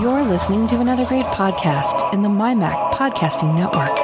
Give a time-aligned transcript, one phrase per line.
[0.00, 3.96] You're listening to another great podcast in the MyMac Podcasting Network.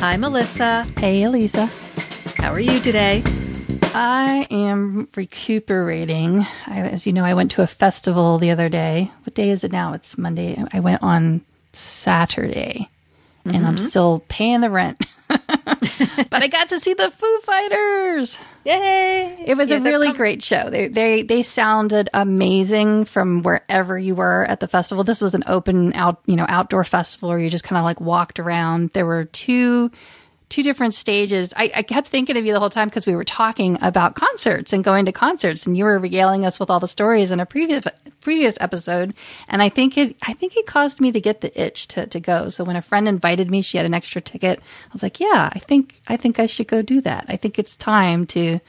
[0.00, 0.84] Hi, Melissa.
[0.98, 1.70] Hey, Elisa.
[2.38, 3.22] How are you today?
[3.94, 6.40] I am recuperating.
[6.66, 9.10] I, as you know, I went to a festival the other day.
[9.24, 9.92] What day is it now?
[9.92, 10.62] It's Monday.
[10.72, 11.42] I went on
[11.72, 12.88] Saturday,
[13.54, 13.86] and I'm mm-hmm.
[13.86, 15.04] still paying the rent.
[15.28, 18.38] but I got to see the Foo Fighters.
[18.64, 19.44] Yay!
[19.46, 20.70] It was Yeah, a really com- great show.
[20.70, 25.04] They they they sounded amazing from wherever you were at the festival.
[25.04, 28.00] This was an open out, you know, outdoor festival where you just kind of like
[28.00, 28.90] walked around.
[28.92, 29.90] There were two
[30.48, 31.52] two different stages.
[31.56, 34.72] I, I kept thinking of you the whole time because we were talking about concerts
[34.72, 37.46] and going to concerts, and you were regaling us with all the stories in a
[37.46, 37.84] previous
[38.20, 39.14] previous episode.
[39.48, 42.20] And I think it I think it caused me to get the itch to to
[42.20, 42.48] go.
[42.48, 44.58] So when a friend invited me, she had an extra ticket.
[44.60, 47.26] I was like, yeah, I think I think I should go do that.
[47.28, 48.60] I think it's time to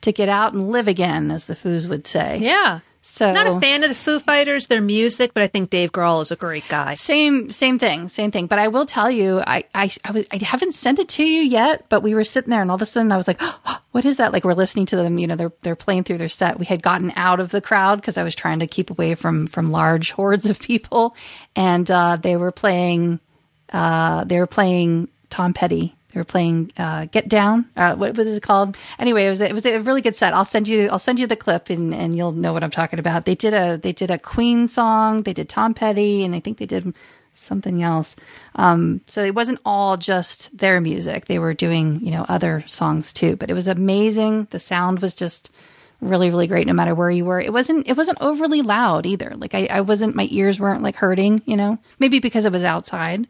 [0.00, 2.38] to get out and live again, as the Foos would say.
[2.38, 2.80] Yeah.
[3.02, 6.20] So Not a fan of the Foo Fighters, their music, but I think Dave Grohl
[6.20, 6.94] is a great guy.
[6.94, 8.46] Same, same thing, same thing.
[8.46, 11.42] But I will tell you, I, I, I, was, I haven't sent it to you
[11.42, 13.80] yet, but we were sitting there and all of a sudden I was like, oh,
[13.92, 14.32] what is that?
[14.32, 16.58] Like we're listening to them, you know, they're, they're playing through their set.
[16.58, 19.46] We had gotten out of the crowd because I was trying to keep away from,
[19.46, 21.16] from large hordes of people.
[21.56, 23.20] And, uh, they were playing,
[23.72, 25.94] uh, they were playing Tom Petty.
[26.12, 28.76] They were playing uh, "Get Down." Uh, what was it called?
[28.98, 30.32] Anyway, it was it was a really good set.
[30.32, 32.98] I'll send you I'll send you the clip and, and you'll know what I'm talking
[32.98, 33.26] about.
[33.26, 35.22] They did a they did a Queen song.
[35.22, 36.94] They did Tom Petty, and I think they did
[37.34, 38.16] something else.
[38.56, 41.26] Um, so it wasn't all just their music.
[41.26, 43.36] They were doing you know other songs too.
[43.36, 44.48] But it was amazing.
[44.50, 45.50] The sound was just
[46.00, 47.40] really really great no matter where you were.
[47.40, 49.34] It wasn't it wasn't overly loud either.
[49.36, 51.42] Like I, I wasn't my ears weren't like hurting.
[51.44, 53.28] You know maybe because it was outside.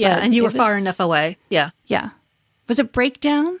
[0.00, 1.36] Yeah, and you were far enough away.
[1.48, 1.70] Yeah.
[1.86, 2.10] Yeah.
[2.68, 3.58] Was it breakdown?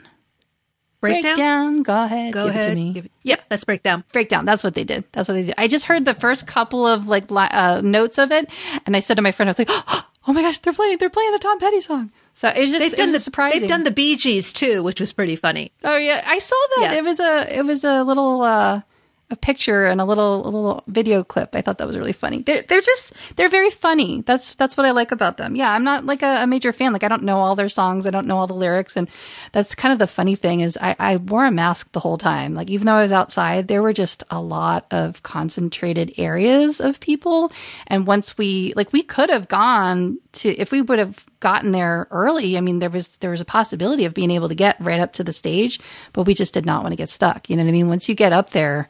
[1.00, 1.82] Breakdown?
[1.82, 2.32] Go ahead.
[2.34, 2.64] Go give ahead.
[2.64, 2.92] It to me.
[2.96, 3.36] It- yeah.
[3.50, 4.04] Let's break down.
[4.12, 4.44] Breakdown.
[4.44, 5.04] That's what they did.
[5.12, 5.54] That's what they did.
[5.56, 8.48] I just heard the first couple of like li- uh, notes of it,
[8.86, 9.70] and I said to my friend, I was like,
[10.26, 10.98] "Oh my gosh, they're playing!
[10.98, 13.60] They're playing a Tom Petty song." So it was just They've it done the surprising.
[13.60, 15.72] They've done the Bee Gees too, which was pretty funny.
[15.84, 16.90] Oh yeah, I saw that.
[16.92, 16.98] Yeah.
[16.98, 18.82] It was a it was a little uh,
[19.30, 21.54] a picture and a little a little video clip.
[21.54, 22.42] I thought that was really funny.
[22.42, 24.22] They're they're just they're very funny.
[24.22, 25.54] That's that's what I like about them.
[25.54, 26.92] Yeah, I'm not like a, a major fan.
[26.92, 28.06] Like I don't know all their songs.
[28.06, 29.08] I don't know all the lyrics, and
[29.52, 32.54] that's kind of the funny thing is I, I wore a mask the whole time.
[32.54, 37.00] Like even though I was outside, there were just a lot of concentrated areas of
[37.00, 37.52] people.
[37.86, 42.06] And once we like we could have gone to if we would have gotten there
[42.10, 42.56] early.
[42.56, 45.14] I mean, there was there was a possibility of being able to get right up
[45.14, 45.80] to the stage,
[46.12, 47.50] but we just did not want to get stuck.
[47.50, 47.88] You know what I mean?
[47.88, 48.88] Once you get up there,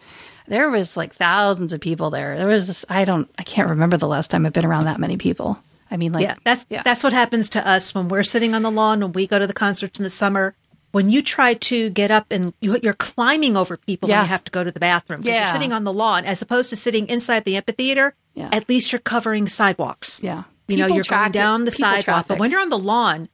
[0.49, 2.37] there was like thousands of people there.
[2.39, 5.01] There was this I don't I can't remember the last time I've been around that
[5.01, 5.59] many people.
[5.91, 6.83] I mean, like Yeah, that's yeah.
[6.83, 9.47] that's what happens to us when we're sitting on the lawn when we go to
[9.47, 10.55] the concerts in the summer.
[10.93, 14.19] When you try to get up and you, you're climbing over people Yeah.
[14.19, 15.45] when you have to go to the bathroom because Yeah.
[15.45, 18.15] you're sitting on the lawn as opposed to sitting inside the amphitheater.
[18.35, 18.49] Yeah.
[18.51, 20.21] At least you're covering sidewalks.
[20.23, 20.45] Yeah.
[20.69, 23.29] you know you're going down the people sidewalk, but when you're on the lawn,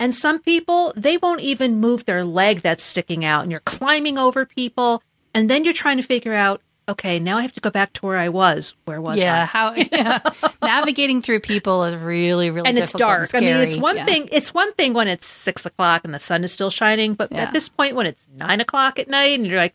[0.00, 4.16] and some people they won't even move their leg that's sticking out, and you're climbing
[4.18, 5.02] over people,
[5.34, 8.06] and then you're trying to figure out, okay, now I have to go back to
[8.06, 8.74] where I was.
[8.84, 9.22] Where was I?
[9.22, 10.18] yeah, how yeah.
[10.62, 13.32] navigating through people is really really and it's dark.
[13.34, 14.06] and I mean, it's one Yeah.
[14.06, 14.28] thing.
[14.32, 17.42] It's one thing when it's six o'clock and the sun is still shining, but Yeah.
[17.42, 19.74] at this point, when it's nine o'clock at night, and you're like,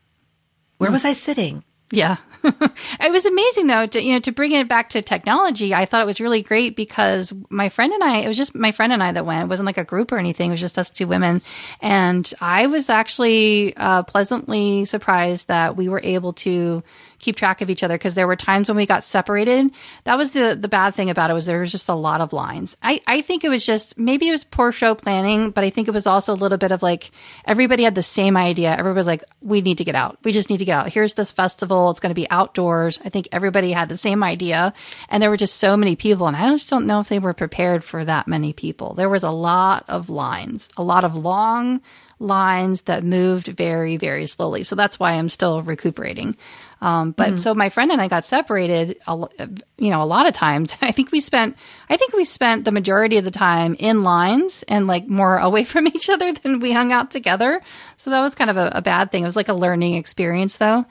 [0.77, 0.93] "Where mm.
[0.93, 2.17] was I sitting?" Yeah.
[2.99, 5.73] it was amazing though to you know to bring it back to technology.
[5.73, 8.71] I thought it was really great because my friend and I it was just my
[8.71, 9.45] friend and I that went.
[9.45, 10.49] It wasn't like a group or anything.
[10.49, 11.41] It was just us two women.
[11.81, 16.83] And I was actually uh, pleasantly surprised that we were able to
[17.19, 19.71] keep track of each other because there were times when we got separated.
[20.03, 22.33] That was the the bad thing about it was there was just a lot of
[22.33, 22.77] lines.
[22.83, 25.87] I I think it was just maybe it was poor show planning, but I think
[25.87, 27.11] it was also a little bit of like
[27.45, 28.71] everybody had the same idea.
[28.71, 30.19] Everybody was like, we need to get out.
[30.23, 30.93] We just need to get out.
[30.93, 31.89] Here's this festival.
[31.89, 32.99] It's going to be outdoors.
[33.03, 34.73] I think everybody had the same idea,
[35.09, 37.33] and there were just so many people, and I just don't know if they were
[37.33, 38.93] prepared for that many people.
[38.93, 41.81] There was a lot of lines, a lot of long
[42.19, 44.63] lines that moved very very slowly.
[44.63, 46.37] So that's why I'm still recuperating.
[46.81, 50.77] Um, but so my friend and I got separated, you know, a lot of times.
[50.81, 51.57] I think we spent,
[51.89, 55.63] I think we spent the majority of the time in lines and like more away
[55.73, 57.61] from each other than we hung out together.
[57.97, 59.23] So that was kind of a, a bad thing.
[59.23, 60.85] It was like a learning experience though.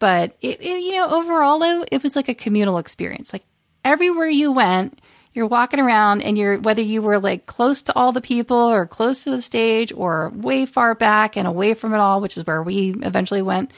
[0.00, 3.32] But it, it, you know, overall though, it was like a communal experience.
[3.32, 3.44] Like
[3.84, 5.00] everywhere you went,
[5.32, 8.86] you're walking around and you're whether you were like close to all the people or
[8.86, 12.46] close to the stage or way far back and away from it all, which is
[12.46, 13.72] where we eventually went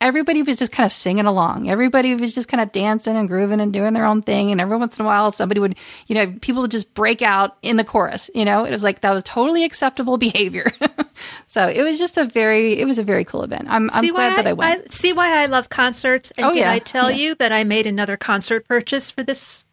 [0.00, 1.68] everybody was just kind of singing along.
[1.70, 4.50] Everybody was just kind of dancing and grooving and doing their own thing.
[4.50, 5.76] And every once in a while, somebody would,
[6.06, 8.30] you know, people would just break out in the chorus.
[8.34, 10.70] You know, it was like that was totally acceptable behavior.
[11.46, 13.66] so it was just a very, it was a very cool event.
[13.68, 14.86] I'm, I'm glad that I went.
[14.88, 16.30] I, see why I love concerts.
[16.32, 16.72] And Oh, did yeah.
[16.72, 17.16] I tell Yeah.
[17.16, 19.66] you that I made another concert purchase for this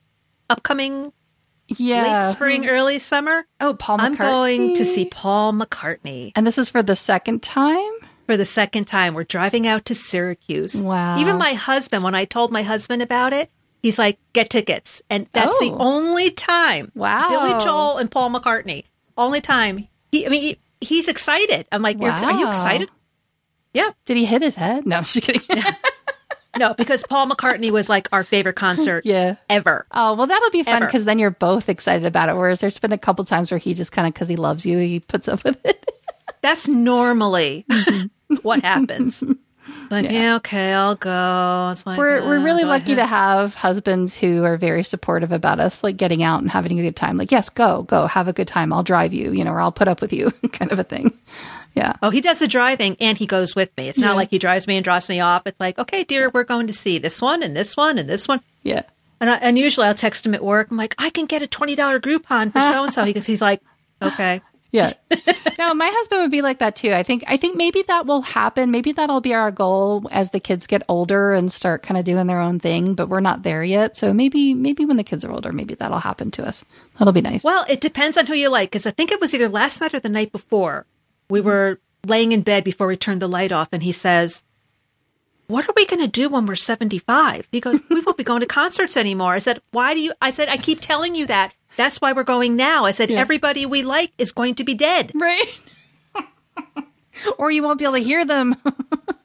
[0.50, 1.12] upcoming
[1.68, 2.26] yeah.
[2.26, 2.70] late spring, hmm.
[2.70, 3.46] early summer?
[3.60, 4.04] Oh, Paul McCartney.
[4.04, 7.92] I'm going to see Paul McCartney And this is for the second time.
[8.26, 9.14] For the second time.
[9.14, 10.76] We're driving out to Syracuse.
[10.76, 11.20] Wow.
[11.20, 13.50] Even my husband, when I told my husband about it,
[13.82, 15.02] he's like, get tickets.
[15.10, 15.78] And that's the Oh.
[15.80, 16.92] only time.
[16.96, 17.30] Wow.
[17.30, 18.86] Billy Joel and Paul McCartney.
[19.18, 19.88] Only time.
[20.12, 21.68] He, I mean, he, he's excited.
[21.72, 22.90] I'm like, You're, you excited?
[23.74, 23.90] Yeah.
[24.06, 24.86] Did he hit his head?
[24.86, 25.42] No, I'm just kidding.
[26.56, 29.38] No, because Paul McCartney was like our favorite concert yeah.
[29.50, 29.88] ever.
[29.92, 32.36] Oh, well, that'll be fun because then you're both excited about it.
[32.36, 34.78] Whereas there's been a couple times where he just kind of, because he loves you,
[34.78, 35.84] he puts up with it.
[36.44, 37.66] That's normally
[38.44, 39.24] what happens.
[39.90, 40.36] Like, yeah.
[40.36, 41.70] okay, I'll go.
[41.72, 42.98] It's like, we're we're uh, really lucky ahead.
[42.98, 46.84] to have husbands who are very supportive about us, like getting out and having a
[46.84, 47.16] good time.
[47.16, 48.74] Like, yes, go, go, have a good time.
[48.74, 51.18] I'll drive you, you know, or I'll put up with you, kind of a thing.
[51.76, 51.94] Yeah.
[52.02, 53.88] Oh, he does the driving and he goes with me.
[53.88, 54.08] It's Yeah.
[54.08, 55.44] not like he drives me and drops me off.
[55.46, 58.28] It's like, okay, dear, we're going to see this one and this one and this
[58.28, 58.42] one.
[58.64, 58.84] Yeah.
[59.22, 60.72] And, I, and usually I'll text him at work.
[60.72, 63.06] I'm like, I can get a $20 Groupon for so and so.
[63.06, 63.62] He goes, he's like,
[64.02, 64.42] okay.
[64.74, 64.92] Yeah.
[65.60, 66.92] no, my husband would be like that too.
[66.92, 68.72] I think I think maybe that will happen.
[68.72, 72.26] Maybe that'll be our goal as the kids get older and start kind of doing
[72.26, 73.96] their own thing, but we're not there yet.
[73.96, 76.66] So maybe maybe when the kids are older, maybe that'll happen to us.
[76.98, 77.44] That'll be nice.
[77.44, 78.72] Well, it depends on who you like.
[78.72, 80.88] Because I think it was either last night or the night before.
[81.30, 81.48] We mm-hmm.
[81.48, 83.70] were laying in bed before we turned the light off.
[83.72, 84.42] And he says,
[85.48, 87.48] what are we going to do when we're 75?
[87.52, 89.34] He goes, we won't be going to concerts anymore.
[89.34, 90.14] I said, why do you?
[90.20, 91.54] I said, I keep telling you that.
[91.78, 92.86] That's why we're going now.
[92.86, 93.20] I said, Yeah.
[93.20, 95.12] everybody we like is going to be dead.
[95.16, 95.46] Right.
[97.38, 98.56] or you won't be able to hear them.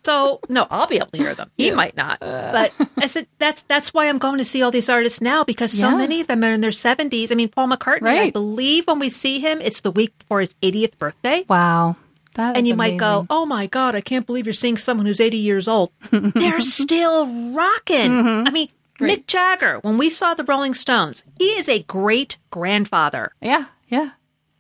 [0.05, 1.51] So no, I'll be able to hear them.
[1.59, 2.21] He might not.
[2.21, 5.71] But I said that's that's why I'm going to see all these artists now because
[5.71, 5.97] so Yeah.
[5.97, 7.31] many of them are in their 70s.
[7.31, 8.09] I mean, Paul McCartney.
[8.19, 11.45] I believe when we see him, it's the week before his 80th birthday.
[11.47, 11.97] wow.
[12.37, 15.21] That And you might go, "Oh my god, I can't believe you're seeing someone who's
[15.21, 18.11] 80 years old." They're still rocking.
[18.11, 18.47] Mm-hmm.
[18.49, 18.69] I mean,
[19.07, 19.79] Mick Jagger.
[19.81, 23.33] When we saw the Rolling Stones, he is a great grandfather.
[23.41, 24.11] Yeah, yeah.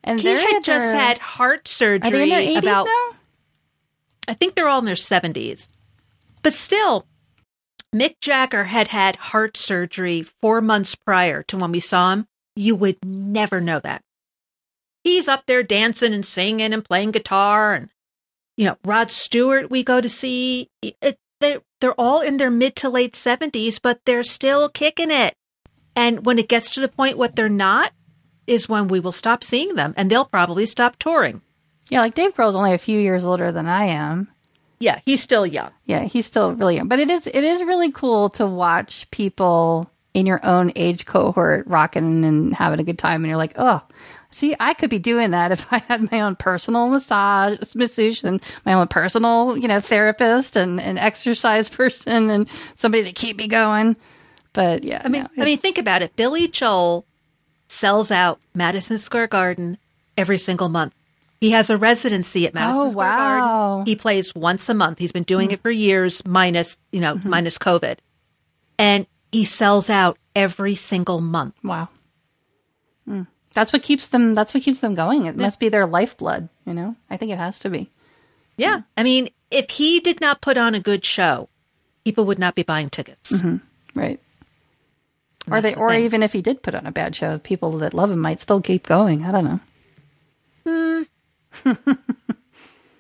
[0.04, 2.86] And He had in just their- had heart Are they in their surgery 80s about
[2.86, 3.16] now?
[4.28, 5.68] I think they're all in their 70s.
[6.42, 7.06] But still,
[7.94, 12.26] Mick Jagger had had heart surgery four months prior to when we saw him.
[12.54, 14.02] You would never know that.
[15.02, 17.74] He's up there dancing and singing and playing guitar.
[17.74, 17.88] And,
[18.56, 20.68] you know, Rod Stewart, we go to see.
[20.82, 25.34] It, they're, they're all in their mid to late 70s, but they're still kicking it.
[25.96, 27.92] And when it gets to the point what they're not,
[28.46, 31.42] is when we will stop seeing them and they'll probably stop touring.
[31.90, 34.28] Yeah, like Dave Grohl's only a few years older than I am.
[34.80, 35.70] Yeah, he's still young.
[35.86, 36.88] Yeah, he's still really young.
[36.88, 41.66] But it is it is really cool to watch people in your own age cohort
[41.66, 43.82] rocking and having a good time and you're like, oh,
[44.30, 48.42] see, I could be doing that if I had my own personal massage masseuse and
[48.64, 53.48] my own personal, you know, therapist and an exercise person and somebody to keep me
[53.48, 53.96] going.
[54.52, 56.16] But yeah, I mean, I mean, think about it.
[56.16, 57.06] Billy Joel
[57.68, 59.78] sells out Madison Square Garden
[60.16, 60.94] every single month.
[61.40, 63.16] He has a residency at Madison Oh, Square wow.
[63.76, 63.86] Garden.
[63.86, 64.98] He plays once a month.
[64.98, 67.98] He's been doing it for years, minus you know, minus COVID,
[68.78, 71.54] and he sells out every single month.
[71.62, 71.90] Wow.
[73.06, 73.28] Mm.
[73.54, 75.24] That's what keeps them that's what keeps them going.
[75.24, 76.96] It must be their lifeblood, you know?
[77.10, 77.88] I think it has to be.
[78.56, 81.48] Yeah, I mean, if he did not put on a good show,
[82.04, 83.32] people would not be buying tickets.
[83.40, 83.56] Mm-hmm.
[83.98, 84.20] Right.
[85.50, 86.04] Or they the or thing.
[86.04, 88.60] even if he did put on a bad show, people that love him might still
[88.60, 89.24] keep going.
[89.24, 89.44] I don't
[90.66, 91.04] know.
[91.64, 91.72] Hmm.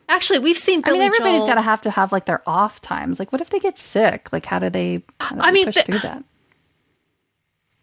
[0.08, 3.18] Actually, we've seen I mean everybody's got to have to have like their off times.
[3.18, 4.32] Like what if they get sick?
[4.32, 6.24] Like how do they, how do I they mean, push the- through that?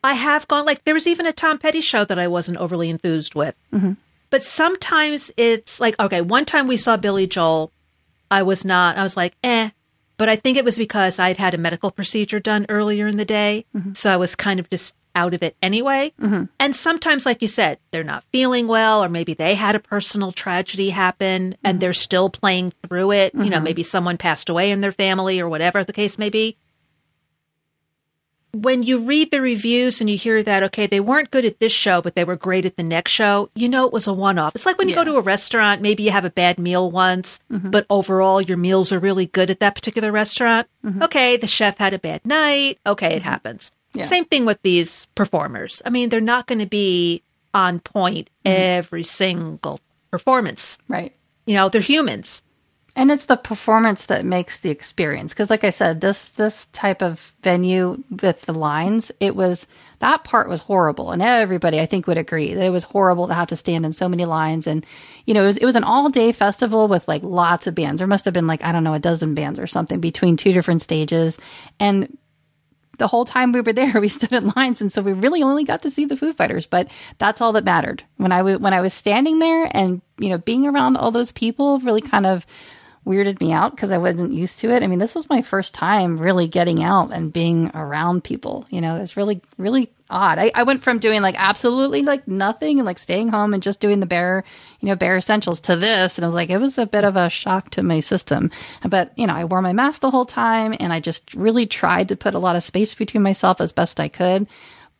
[0.05, 2.89] I have gone like there was even a Tom Petty show that I wasn't overly
[2.89, 3.55] enthused with.
[3.73, 3.93] Mm-hmm.
[4.29, 7.71] But sometimes it's like okay, one time we saw Billy Joel,
[8.31, 8.97] I was not.
[8.97, 9.69] I was like, eh.
[10.17, 13.25] But I think it was because I'd had a medical procedure done earlier in the
[13.25, 13.93] day, Mm-hmm.
[13.93, 16.11] so I was kind of just out of it anyway.
[16.59, 20.31] And sometimes, like you said, they're not feeling well, or maybe they had a personal
[20.31, 21.65] tragedy happen Mm-hmm.
[21.67, 23.33] and they're still playing through it.
[23.35, 26.57] You know, maybe someone passed away in their family or whatever the case may be
[28.61, 31.73] when you read the reviews and you hear that, okay, they weren't good at this
[31.73, 34.39] show, but they were great at the next show, you know it was a one
[34.39, 34.55] off.
[34.55, 37.39] It's like when you go to a restaurant, maybe you have a bad meal once,
[37.51, 37.69] mm-hmm.
[37.69, 40.67] but overall your meals are really good at that particular restaurant.
[40.85, 41.03] Mm-hmm.
[41.03, 42.79] Okay, the chef had a bad night.
[42.85, 43.29] Okay, it mm-hmm.
[43.29, 43.71] happens.
[43.93, 44.03] Yeah.
[44.03, 45.81] Same thing with these performers.
[45.85, 49.79] I mean, they're not going to be on point every single
[50.11, 50.77] performance.
[50.89, 51.13] Right.
[51.45, 52.43] You know, they're humans.
[52.95, 55.33] And it's the performance that makes the experience.
[55.33, 59.67] Because like i said this this type of venue with the lines it was
[59.99, 61.11] that part was horrible.
[61.11, 63.93] And everybody i think would agree that it was horrible to have to stand in
[63.93, 64.67] so many lines.
[64.67, 64.85] And
[65.25, 67.99] you know it was, it was an all day festival with like lots of bands.
[67.99, 70.53] There must have been like i don't know a dozen bands or something between two
[70.53, 71.37] different stages.
[71.79, 72.17] And
[72.97, 75.63] the whole time we were there, we stood in lines, and so we really only
[75.63, 76.65] got to see the Foo Fighters.
[76.65, 76.87] But
[77.17, 78.03] that's all that mattered.
[78.17, 81.31] When I w- when I was standing there and you know being around all those
[81.31, 82.45] people, really kind of
[83.05, 84.83] weirded me out because I wasn't used to it.
[84.83, 88.65] I mean, this was my first time really getting out and being around people.
[88.69, 90.37] You know, it's really, really odd.
[90.39, 93.79] I, I went from doing like absolutely like nothing and like staying home and just
[93.79, 94.43] doing the bare,
[94.79, 96.17] you know, bare essentials to this.
[96.17, 98.51] And I was like, it was a bit of a shock to my system.
[98.83, 102.09] But, you know, I wore my mask the whole time and I just really tried
[102.09, 104.47] to put a lot of space between myself as best I could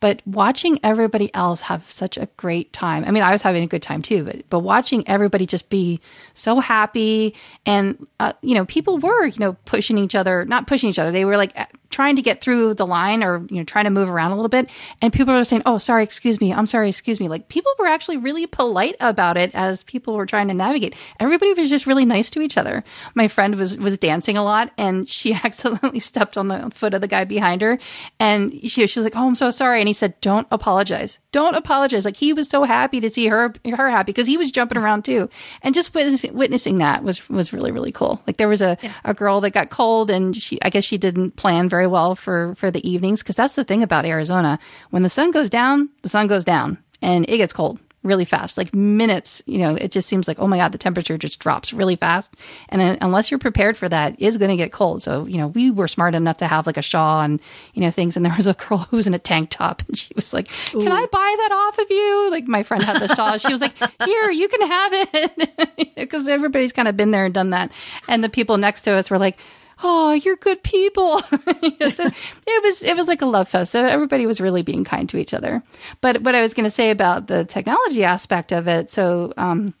[0.00, 3.04] but watching everybody else have such a great time.
[3.04, 6.00] I mean, I was having a good time too, but but watching everybody just be
[6.34, 7.34] so happy
[7.64, 11.10] and uh, you know, people were, you know, pushing each other, not pushing each other.
[11.10, 11.54] They were like
[11.96, 14.50] trying to get through the line or you know trying to move around a little
[14.50, 14.68] bit
[15.00, 16.52] and people were saying oh sorry excuse me.
[16.52, 17.26] I'm sorry excuse me.
[17.26, 20.94] Like people were actually really polite about it as people were trying to navigate.
[21.18, 22.84] Everybody was just really nice to each other.
[23.14, 27.00] My friend was was dancing a lot and she accidentally stepped on the foot of
[27.00, 27.78] the guy behind her
[28.20, 29.80] and she, she was like oh i'm so sorry.
[29.80, 33.52] And he said don't apologize don't apologize like he was so happy to see her
[33.76, 35.28] her happy because he was jumping around too
[35.60, 38.92] and just witnessing, witnessing that was was really really cool like there was a yeah.
[39.04, 42.54] a girl that got cold and she i guess she didn't plan very well for
[42.54, 44.58] for the evenings because that's the thing about Arizona.
[44.90, 48.56] When the sun goes down, the sun goes down, and it gets cold really fast,
[48.56, 49.42] like minutes.
[49.46, 52.32] You know, it just seems like oh my god, the temperature just drops really fast,
[52.68, 55.02] and then, unless you're prepared for that, it's going to get cold.
[55.02, 57.40] So you know, we were smart enough to have like a shawl and
[57.74, 58.16] you know things.
[58.16, 60.48] And there was a girl who was in a tank top, and she was like,
[60.70, 63.36] "Can I buy that off of you?" Like my friend had the shawl.
[63.38, 67.34] she was like, "Here, you can have it," because everybody's kind of been there and
[67.34, 67.70] done that.
[68.08, 69.38] And the people next to us were like
[69.82, 71.20] oh, you're good people.
[71.32, 73.74] it was it was like a love fest.
[73.74, 75.62] Everybody was really being kind to each other.
[76.00, 79.74] But what I was going to say about the technology aspect of it, so um,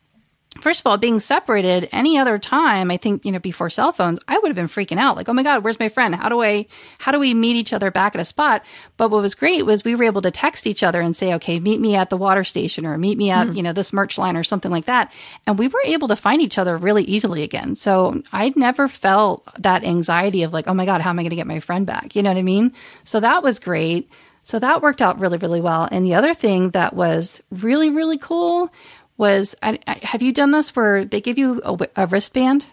[0.60, 4.18] first of all, being separated any other time, I think, you know, before cell phones,
[4.28, 5.16] I would have been freaking out.
[5.16, 6.14] Like, oh my God, where's my friend?
[6.14, 6.66] How do I,
[6.98, 8.64] how do we meet each other back at a spot?
[8.96, 11.60] But what was great was we were able to text each other and say, okay,
[11.60, 13.56] meet me at the water station or meet me at, mm-hmm.
[13.56, 15.12] you know, this merch line or something like that.
[15.46, 17.74] And we were able to find each other really easily again.
[17.74, 21.30] So I never felt that anxiety of like, oh my God, how am I going
[21.30, 22.16] to get my friend back?
[22.16, 22.72] You know what I mean?
[23.04, 24.10] So that was great.
[24.46, 25.88] So that worked out really, really well.
[25.90, 28.72] And the other thing that was really, really cool
[29.16, 32.66] was I, I, have you done this where they give you a, a wristband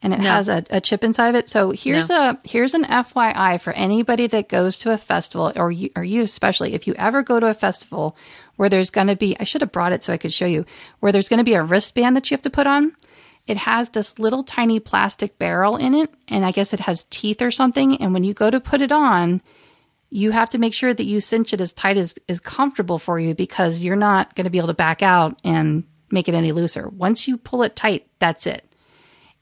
[0.00, 0.30] and it no.
[0.30, 1.48] has a, a, chip inside of it?
[1.48, 2.30] So here's no.
[2.30, 6.22] a here's an FYI for anybody that goes to a festival or you, or you
[6.22, 8.16] especially if you ever go to a festival
[8.56, 10.64] where there's going to be I should have brought it so I could show you
[11.00, 12.94] where there's going to be a wristband that you have to put on.
[13.46, 17.40] It has this little tiny plastic barrel in it, and I guess it has teeth
[17.40, 17.96] or something.
[17.96, 19.40] And when you go to put it on,
[20.10, 23.18] you have to make sure that you cinch it as tight as is comfortable for
[23.18, 26.52] you because you're not going to be able to back out and make it any
[26.52, 26.88] looser.
[26.88, 28.67] Once you pull it tight, that's it.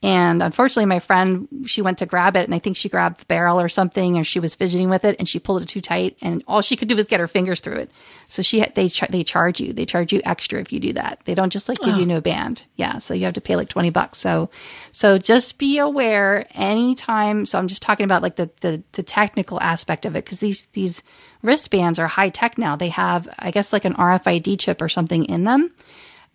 [0.06, 3.24] And unfortunately, my friend, she went to grab it and I think she grabbed the
[3.24, 6.16] barrel or something or she was fidgeting with it and she pulled it too tight
[6.22, 7.90] and all she could do was get her fingers through it.
[8.28, 11.22] So she, they, they charge you, they charge you extra if you do that.
[11.24, 11.98] They don't just like give oh.
[11.98, 12.62] you no band.
[12.76, 12.98] Yeah.
[12.98, 14.18] So you have to pay like 20 bucks.
[14.18, 14.48] So,
[14.92, 17.44] so just be aware anytime.
[17.44, 20.66] So I'm just talking about like the, the, the technical aspect of it because these,
[20.66, 21.02] these
[21.42, 22.76] wristbands are high tech now.
[22.76, 25.72] They have, I guess like an RFID chip or something in them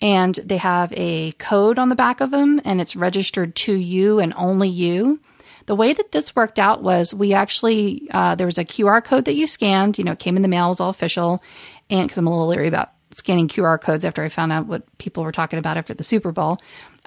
[0.01, 4.19] and they have a code on the back of them and it's registered to you
[4.19, 5.19] and only you.
[5.67, 9.25] The way that this worked out was we actually, uh, there was a QR code
[9.25, 11.43] that you scanned, you know, it came in the mail, it was all official.
[11.89, 14.97] And because I'm a little leery about scanning QR codes after I found out what
[14.97, 16.57] people were talking about after the Super Bowl.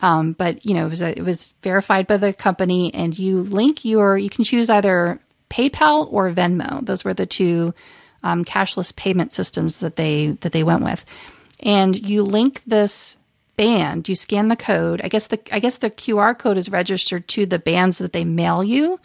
[0.01, 3.43] Um, but you know, it was, a, it was verified by the company and you
[3.43, 5.19] link your, you can choose either
[5.51, 6.85] PayPal or Venmo.
[6.85, 7.75] Those were the two
[8.23, 11.05] um, cashless payment systems that they, that they went with
[11.65, 13.17] and you link this
[13.57, 15.01] band you scan the code.
[15.03, 18.25] I guess the i guess the qr code is registered to the bands that they
[18.25, 19.01] mail you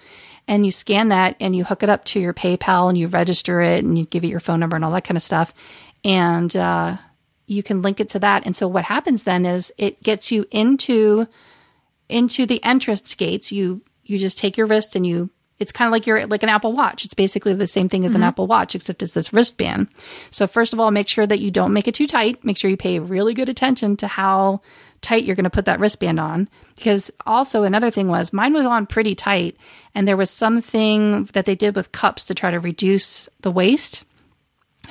[0.50, 3.62] and you scan that and you hook it up to your paypal and you register
[3.62, 5.54] it and you give it your phone number and all that kind of stuff.
[6.04, 6.98] And uh,
[7.46, 8.48] you can link it to that.
[8.48, 11.28] And so what happens then is it gets you into
[12.10, 13.52] into the entrance gates.
[13.52, 16.50] You you just take your wrist and you it's kind of like your like an
[16.50, 17.06] Apple Watch.
[17.06, 18.24] It's basically the same thing as mm-hmm.
[18.24, 19.88] an Apple Watch, except it's this wristband.
[20.32, 22.44] So first of all, make sure that you don't make it too tight.
[22.44, 24.62] Make sure you pay really good attention to how
[25.02, 26.50] tight you're going to put that wristband on.
[26.76, 29.58] Because also another thing was mine was on pretty tight,
[29.94, 34.06] and there was something that they did with cups to try to reduce the waste.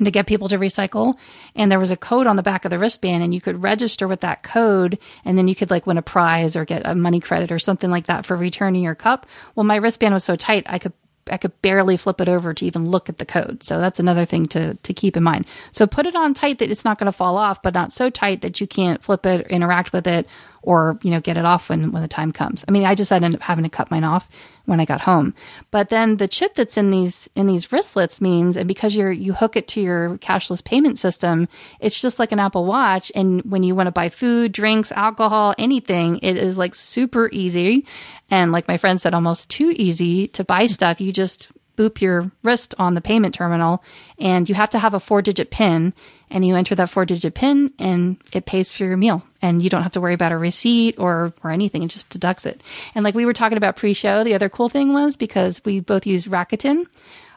[0.04, 1.14] To get people to recycle
[1.54, 4.08] and there was a code on the back of the wristband and you could register
[4.08, 7.20] with that code and then you could like win a prize or get a money
[7.20, 10.64] credit or something like that for returning your cup well my wristband was so tight
[10.66, 10.92] i could
[11.30, 13.62] I could barely flip it over to even look at the code.
[13.62, 15.46] So that's another thing to, to keep in mind.
[15.72, 18.10] So put it on tight that it's not going to fall off, but not so
[18.10, 20.26] tight that you can't flip it, interact with it,
[20.62, 22.64] or you know get it off when when the time comes.
[22.66, 24.28] I mean, I just ended up having to cut mine off
[24.64, 25.34] when I got home.
[25.70, 29.32] But then the chip that's in these in these wristlets means, and because you're you
[29.32, 31.48] hook it to your cashless payment system,
[31.80, 33.10] it's just like an Apple Watch.
[33.14, 37.86] And when you want to buy food, drinks, alcohol, anything, it is like super easy.
[38.30, 41.00] And like my friend said, almost too easy to buy stuff.
[41.00, 41.48] You just
[41.78, 43.82] boop your wrist on the payment terminal
[44.18, 45.94] and you have to have a four digit pin
[46.30, 49.70] and you enter that four digit pin and it pays for your meal and you
[49.70, 52.62] don't have to worry about a receipt or or anything it just deducts it
[52.94, 56.06] and like we were talking about pre-show the other cool thing was because we both
[56.06, 56.84] use rakuten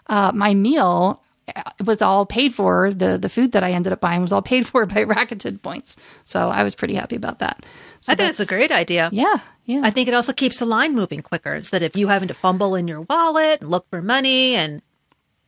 [0.08, 1.22] uh, my meal
[1.56, 4.42] uh, was all paid for the the food that i ended up buying was all
[4.42, 7.66] paid for by rakuten points so i was pretty happy about that
[8.02, 9.10] so I think that's, that's a great idea.
[9.14, 9.82] Yeah, yeah.
[9.84, 11.62] I think it also keeps the line moving quicker.
[11.62, 14.82] so that if you having to fumble in your wallet and look for money and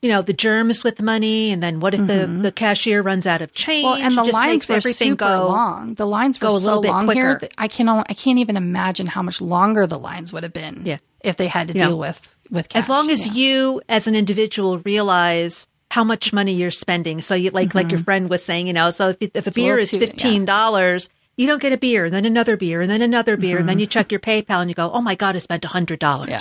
[0.04, 2.38] you know the germs with money and then what if mm-hmm.
[2.38, 5.48] the, the cashier runs out of change well and the lines were everything super go,
[5.48, 7.40] long the lines were so long quicker.
[7.40, 10.82] here i can i can't even imagine how much longer the lines would have been
[10.86, 10.98] yeah.
[11.22, 11.88] if they had to yeah.
[11.88, 12.84] deal with with cash.
[12.84, 13.34] as long as yeah.
[13.34, 17.78] you as an individual realize how much money you're spending so you like mm-hmm.
[17.78, 18.06] like your mm-hmm.
[18.06, 21.48] friend was saying you know so if, if a it's beer a is $15 you
[21.48, 23.62] don't get a beer and then another beer and then another beer mm-hmm.
[23.62, 26.28] and then you check your paypal and you go oh my god i spent $100
[26.28, 26.40] yeah.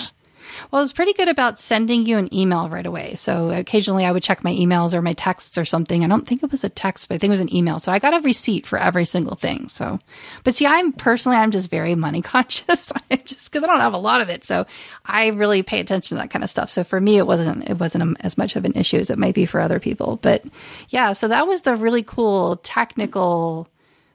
[0.70, 3.14] Well, it was pretty good about sending you an email right away.
[3.14, 6.04] So occasionally I would check my emails or my texts or something.
[6.04, 7.78] I don't think it was a text, but I think it was an email.
[7.78, 9.68] So I got a receipt for every single thing.
[9.68, 9.98] So,
[10.44, 12.92] but see, I'm personally, I'm just very money conscious.
[13.24, 14.44] just because I don't have a lot of it.
[14.44, 14.66] So
[15.04, 16.70] I really pay attention to that kind of stuff.
[16.70, 19.34] So for me, it wasn't, it wasn't as much of an issue as it might
[19.34, 20.18] be for other people.
[20.20, 20.44] But
[20.88, 23.68] yeah, so that was the really cool technical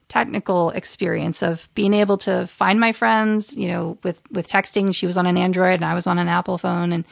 [0.09, 4.93] technical experience of being able to find my friends, you know, with with texting.
[4.93, 7.05] She was on an Android and I was on an Apple phone and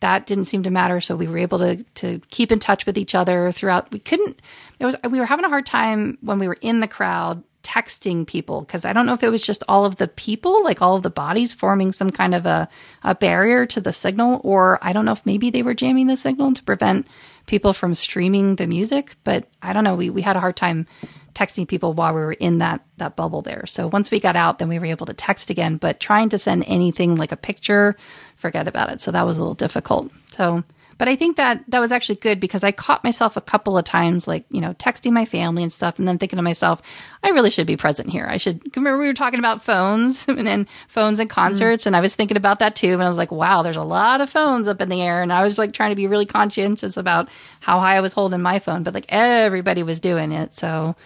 [0.00, 1.00] that didn't seem to matter.
[1.00, 3.90] So we were able to to keep in touch with each other throughout.
[3.92, 4.40] We couldn't.
[4.78, 8.24] It was we were having a hard time when we were in the crowd texting
[8.24, 10.94] people because I don't know if it was just all of the people, like all
[10.94, 12.68] of the bodies forming some kind of a,
[13.02, 16.16] a barrier to the signal, or I don't know if maybe they were jamming the
[16.16, 17.08] signal to prevent
[17.46, 19.16] people from streaming the music.
[19.24, 19.94] But I don't know.
[19.94, 20.86] We we had a hard time
[21.34, 23.66] texting people while we were in that that bubble there.
[23.66, 25.76] So once we got out, then we were able to text again.
[25.76, 27.96] But trying to send anything like a picture,
[28.36, 29.00] forget about it.
[29.00, 30.10] So that was a little difficult.
[30.30, 30.64] So,
[30.98, 33.84] but I think that that was actually good because I caught myself a couple of
[33.84, 36.82] times, like you know, texting my family and stuff, and then thinking to myself,
[37.22, 38.26] I really should be present here.
[38.28, 38.62] I should.
[38.76, 42.14] Remember we were talking about phones and then phones and concerts, mm and I was
[42.14, 42.92] thinking about that too.
[42.94, 45.32] And I was like, wow, there's a lot of phones up in the air, and
[45.32, 47.28] I was like trying to be really conscientious about
[47.60, 50.96] how high I was holding my phone, but like everybody was doing it, so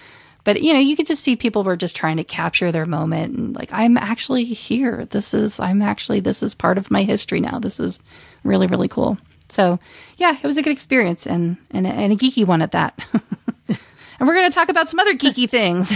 [0.45, 3.37] but you know you could just see people were just trying to capture their moment
[3.37, 7.41] and like i'm actually here this is i'm actually this is part of my history
[7.41, 7.99] now this is
[8.45, 9.19] really really cool
[9.51, 9.79] so
[10.17, 12.99] yeah it was a good experience and and, and a geeky one at that
[13.69, 15.93] and we're going to talk about some other geeky things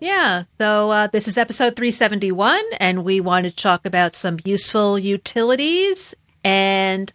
[0.00, 4.98] yeah so uh, this is episode 371 and we want to talk about some useful
[4.98, 7.12] utilities and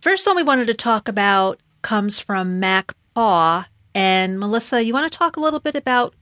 [0.00, 5.16] first one we wanted to talk about comes from MacPaw and Melissa, you want to
[5.16, 6.14] talk a little bit about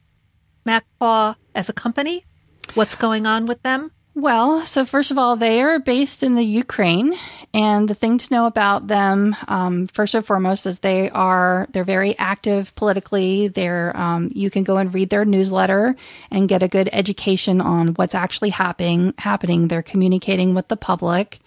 [0.66, 2.26] MacPaw as a company?
[2.74, 3.92] What's going on with them?
[4.14, 7.14] Well, so first of all, they are based in the Ukraine,
[7.54, 11.82] and the thing to know about them, um, first and foremost, is they are they're
[11.82, 13.48] very active politically.
[13.48, 15.96] They're um, you can go and read their newsletter
[16.30, 19.14] and get a good education on what's actually happening.
[19.16, 19.68] Happening.
[19.68, 21.40] They're communicating with the public.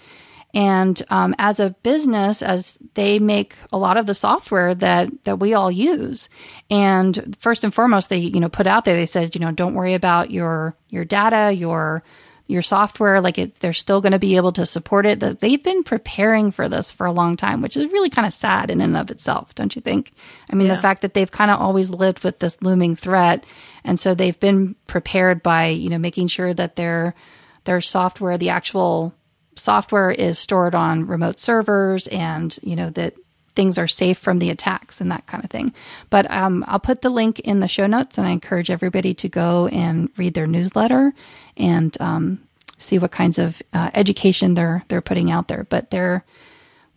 [0.56, 5.38] And um, as a business, as they make a lot of the software that that
[5.38, 6.30] we all use,
[6.72, 9.76] and first and foremost, they you know put out there they said you know don't
[9.76, 12.02] worry about your your data, your
[12.48, 15.64] your software like it, they're still going to be able to support it that they've
[15.64, 18.82] been preparing for this for a long time which is really kind of sad in
[18.82, 20.12] and of itself don't you think
[20.50, 20.76] i mean yeah.
[20.76, 23.44] the fact that they've kind of always lived with this looming threat
[23.84, 27.16] and so they've been prepared by you know making sure that their
[27.64, 29.14] their software the actual
[29.56, 33.16] software is stored on remote servers and, you know, that
[33.56, 35.74] things are safe from the attacks and that kind of thing.
[36.10, 39.30] But um, I'll put the link in the show notes and I encourage everybody to
[39.30, 41.14] go and read their newsletter
[41.58, 42.42] and um,
[42.78, 45.66] see what kinds of uh, education they're they're putting out there.
[45.66, 46.24] But they're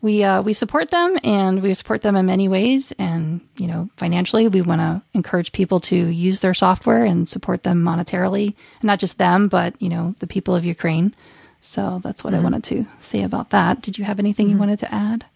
[0.01, 3.89] we uh, we support them and we support them in many ways and you know
[3.97, 8.85] financially we want to encourage people to use their software and support them monetarily and
[8.85, 11.13] not just them but you know the people of Ukraine
[11.61, 12.41] so that's what mm-hmm.
[12.41, 13.83] I wanted to say about that.
[13.83, 14.55] Did you have anything mm-hmm.
[14.55, 15.27] you wanted to add?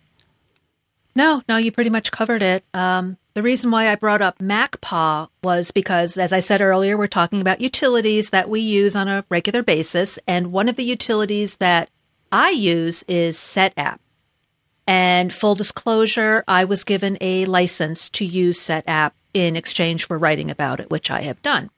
[1.14, 2.64] No, no, you pretty much covered it.
[2.72, 7.06] Um, the reason why I brought up MacPaw was because, as I said earlier, we're
[7.06, 10.18] talking about utilities that we use on a regular basis.
[10.26, 11.88] And one of the utilities that
[12.30, 13.98] I use is SetApp.
[14.86, 20.50] And full disclosure, I was given a license to use SetApp in exchange for writing
[20.50, 21.70] about it, which I have done.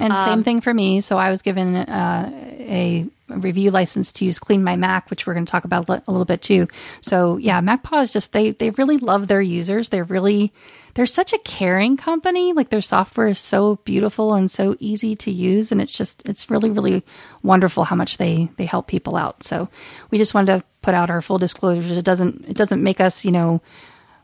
[0.00, 1.00] And um, same thing for me.
[1.00, 5.34] So I was given uh, a review license to use Clean My Mac, which we're
[5.34, 6.68] going to talk about a little bit too.
[7.00, 9.88] So yeah, MacPaw is just they they really love their users.
[9.90, 10.52] They're really
[10.94, 12.52] they're such a caring company.
[12.52, 16.50] Like their software is so beautiful and so easy to use, and it's just it's
[16.50, 17.04] really really
[17.42, 19.44] wonderful how much they they help people out.
[19.44, 19.68] So
[20.10, 21.96] we just wanted to put out our full disclosures.
[21.96, 23.60] It doesn't it doesn't make us you know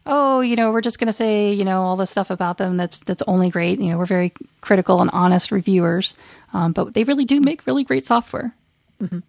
[0.09, 2.77] oh, you know, we're just going to say, you know, all the stuff about them
[2.77, 3.79] that's that's only great.
[3.79, 6.15] You know, we're very critical and honest reviewers,
[6.53, 8.55] um, but they really do make really great software.
[9.01, 9.21] Mm-hmm.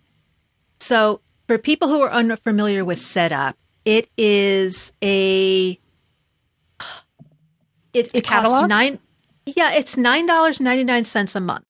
[0.80, 5.78] So, for people who are unfamiliar with SetApp, it is a
[7.93, 8.99] it, it costs nine.
[9.45, 11.65] Yeah, it's nine dollars ninety nine cents a month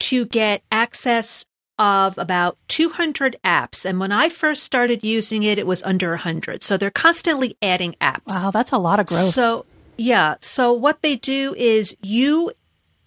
[0.00, 1.44] to get access
[1.78, 3.84] of about 200 apps.
[3.84, 6.62] And when I first started using it, it was under 100.
[6.62, 8.28] So they're constantly adding apps.
[8.28, 9.34] Wow, that's a lot of growth.
[9.34, 10.36] So, yeah.
[10.40, 12.52] So what they do is you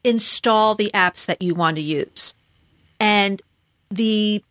[0.03, 2.35] install the apps that you want to use.
[2.99, 3.41] And
[3.89, 4.43] the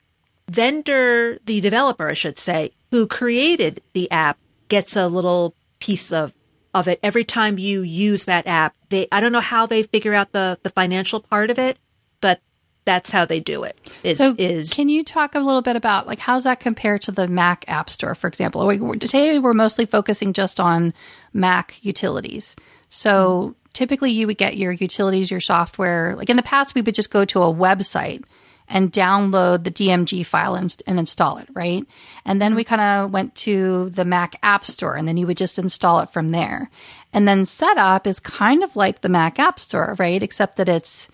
[0.49, 6.33] vendor, the developer, I should say, who created the app gets a little piece of
[6.79, 8.75] of it every time you use that app.
[8.89, 11.79] They I don't know how they figure out the the financial part of it,
[12.21, 12.41] but
[12.85, 13.79] that's how they do it.
[14.03, 17.13] Is, so is can you talk a little bit about like how's that compare to
[17.13, 18.69] the Mac App Store, for example?
[18.99, 20.95] today we're mostly focusing just on
[21.33, 22.57] Mac utilities.
[22.89, 23.71] So mm-hmm.
[23.75, 26.15] typically you would get your utilities, your software.
[26.17, 28.25] Like in the past, we would just go to a website
[28.69, 31.85] and download the DMG file and, and install it, right?
[32.25, 35.37] And then we kind of went to the Mac App Store and then you would
[35.37, 36.71] just install it from there.
[37.13, 40.23] And then SetApp is kind of like the Mac App Store, right?
[40.23, 41.09] Except that it's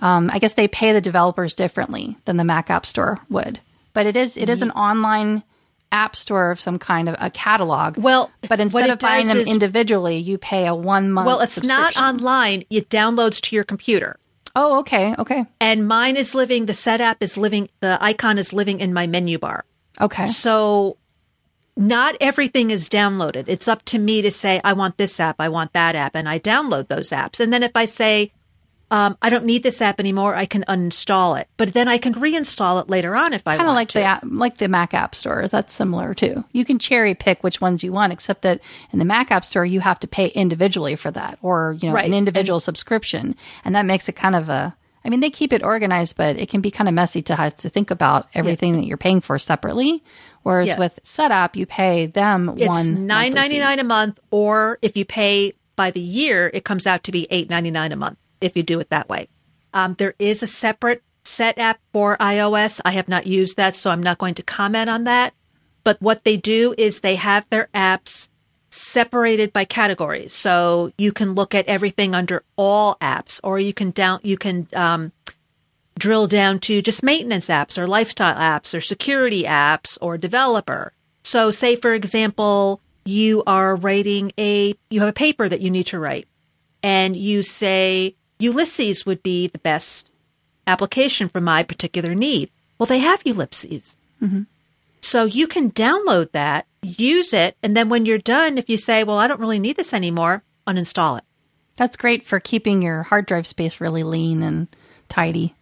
[0.00, 3.60] um, I guess they pay the developers differently than the Mac App Store would,
[3.94, 5.42] but it is it is an online
[5.90, 7.96] app store of some kind of a catalog.
[7.96, 11.26] Well, but instead of buying them is, individually, you pay a one month.
[11.26, 14.18] Well, it's not online; it downloads to your computer.
[14.60, 15.46] Oh, okay, okay.
[15.60, 16.66] And mine is living.
[16.66, 17.68] The SetApp is living.
[17.78, 19.64] The icon is living in my menu bar.
[20.00, 20.26] Okay.
[20.26, 20.96] So
[21.76, 23.44] not everything is downloaded.
[23.46, 26.28] It's up to me to say, I want this app, I want that app, and
[26.28, 27.38] I download those apps.
[27.38, 28.32] And then if I say,
[28.90, 30.34] um, I don't need this app anymore.
[30.34, 33.58] I can uninstall it, but then I can reinstall it later on if I want.
[33.58, 33.98] kind of like to.
[33.98, 35.46] the app, like the Mac App Store.
[35.46, 36.44] That's similar too.
[36.52, 39.64] You can cherry pick which ones you want, except that in the Mac App Store
[39.64, 42.06] you have to pay individually for that, or you know, right.
[42.06, 44.74] an individual and, subscription, and that makes it kind of a.
[45.04, 47.56] I mean, they keep it organized, but it can be kind of messy to have
[47.56, 48.80] to think about everything yeah.
[48.80, 50.02] that you're paying for separately.
[50.42, 50.78] Whereas yeah.
[50.78, 55.04] with SetApp, you pay them it's one nine ninety nine a month, or if you
[55.04, 58.56] pay by the year, it comes out to be eight ninety nine a month if
[58.56, 59.28] you do it that way.
[59.72, 62.80] Um, there is a separate SetApp for iOS.
[62.84, 65.34] I have not used that, so I'm not going to comment on that.
[65.84, 68.28] But what they do is they have their apps
[68.70, 73.90] separated by categories, so you can look at everything under all apps, or you can
[73.90, 75.12] down you can um,
[75.98, 80.92] drill down to just maintenance apps, or lifestyle apps, or security apps, or developer.
[81.24, 85.86] So, say for example, you are writing a you have a paper that you need
[85.86, 86.28] to write,
[86.82, 90.12] and you say Ulysses would be the best
[90.66, 92.50] application for my particular need.
[92.78, 93.96] Well, they have Ulysses.
[94.22, 94.42] Mm-hmm.
[95.00, 99.04] So you can download that, use it, and then when you're done, if you say,
[99.04, 101.24] well, I don't really need this anymore, uninstall it.
[101.76, 104.68] That's great for keeping your hard drive space really lean and
[105.08, 105.54] tidy.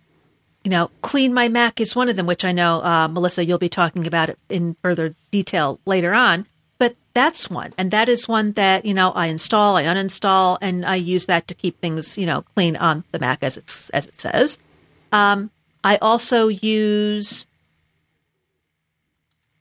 [0.65, 3.59] You know, Clean My Mac is one of them, which I know, uh, Melissa, you'll
[3.59, 6.47] be talking about it in further detail later on.
[7.17, 7.73] That's one.
[7.79, 11.49] And that is one that, you know, I install, I uninstall, and I use that
[11.49, 14.59] to keep things, you know, clean on the Mac as it's as it says.
[15.13, 15.51] Um,
[15.83, 17.47] I also use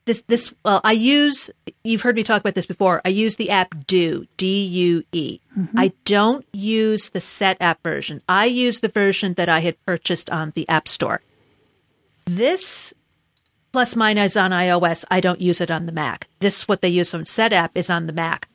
[0.04, 1.50] this this well, I use
[1.86, 3.02] you've heard me talk about this before.
[3.06, 5.40] I use the app Due, D U E.
[5.58, 5.80] Mm-hmm.
[5.80, 8.22] I don't use the set app version.
[8.28, 11.22] I use the version that I had purchased on the App Store.
[12.26, 12.94] This
[13.76, 15.04] Plus, mine is on iOS.
[15.12, 16.30] I don't use it on the Mac.
[16.40, 18.48] This, is what they use on Set app is on the Mac.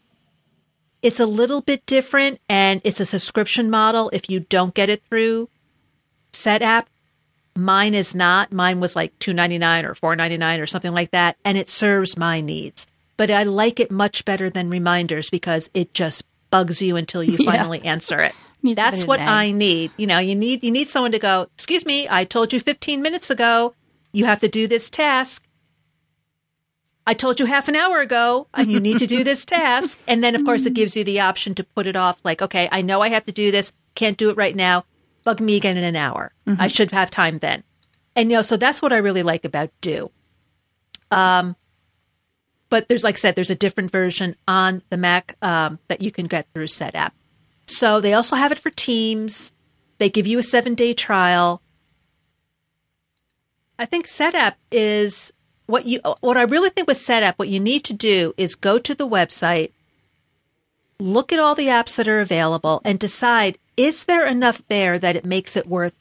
[1.03, 5.03] It's a little bit different, and it's a subscription model if you don't get it
[5.11, 5.51] through
[6.33, 6.89] Set app.
[7.55, 8.51] Mine is not.
[8.51, 11.59] Mine was like two ninety nine or four ninety nine or something like that, and
[11.59, 12.87] it serves my needs.
[13.19, 17.37] But I like it much better than reminders because it just bugs you until you
[17.45, 17.93] finally yeah.
[17.93, 18.35] answer it.
[18.75, 19.91] That's what I need.
[19.99, 21.49] You know, you need you need someone to go.
[21.57, 23.75] Excuse me, I told you fifteen minutes ago
[24.13, 25.47] you have to do this task.
[27.07, 29.99] I told you half an hour ago, and you need to do this task.
[30.07, 32.21] And then, of course, it gives you the option to put it off.
[32.25, 33.73] Like, okay, I know I have to do this.
[33.95, 34.85] Can't do it right now.
[35.25, 36.33] Bug me again in an hour.
[36.47, 37.65] I should have time then.
[38.17, 40.11] And you know, so that's what I really like about Due.
[41.11, 41.57] Um,
[42.69, 46.11] but there's, like I said, there's a different version on the Mac um, that you
[46.11, 47.11] can get through Set SetApp.
[47.67, 49.53] So they also have it for Teams.
[49.99, 51.63] They give you a seven day trial.
[53.81, 55.33] I think SetApp is
[55.67, 56.01] what you.
[56.21, 59.09] What I really think with SetApp, what you need to do is go to the
[59.09, 59.71] website,
[60.99, 65.17] look at all the apps that are available, and decide is there enough there that
[65.17, 65.95] it makes it worth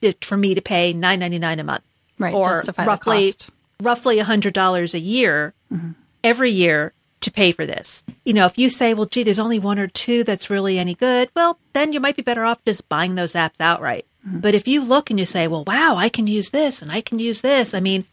[0.00, 1.84] it for me to pay nine ninety nine a month,
[2.18, 3.50] Right, Or justify the roughly cost.
[3.80, 5.90] roughly a hundred dollars a year Mm-hmm.
[6.24, 8.02] every year to pay for this.
[8.24, 10.94] You know, if you say, well, gee, there's only one or two that's really any
[10.94, 14.04] good, well, then you might be better off just buying those apps outright.
[14.26, 14.40] Mm-hmm.
[14.40, 17.00] But if you look and you say, well, wow, I can use this and I
[17.00, 17.74] can use this.
[17.74, 18.04] I mean,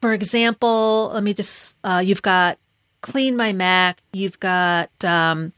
[0.00, 2.58] for example, let me just, uh, you've got
[3.00, 5.52] Clean My Mac, you've got um,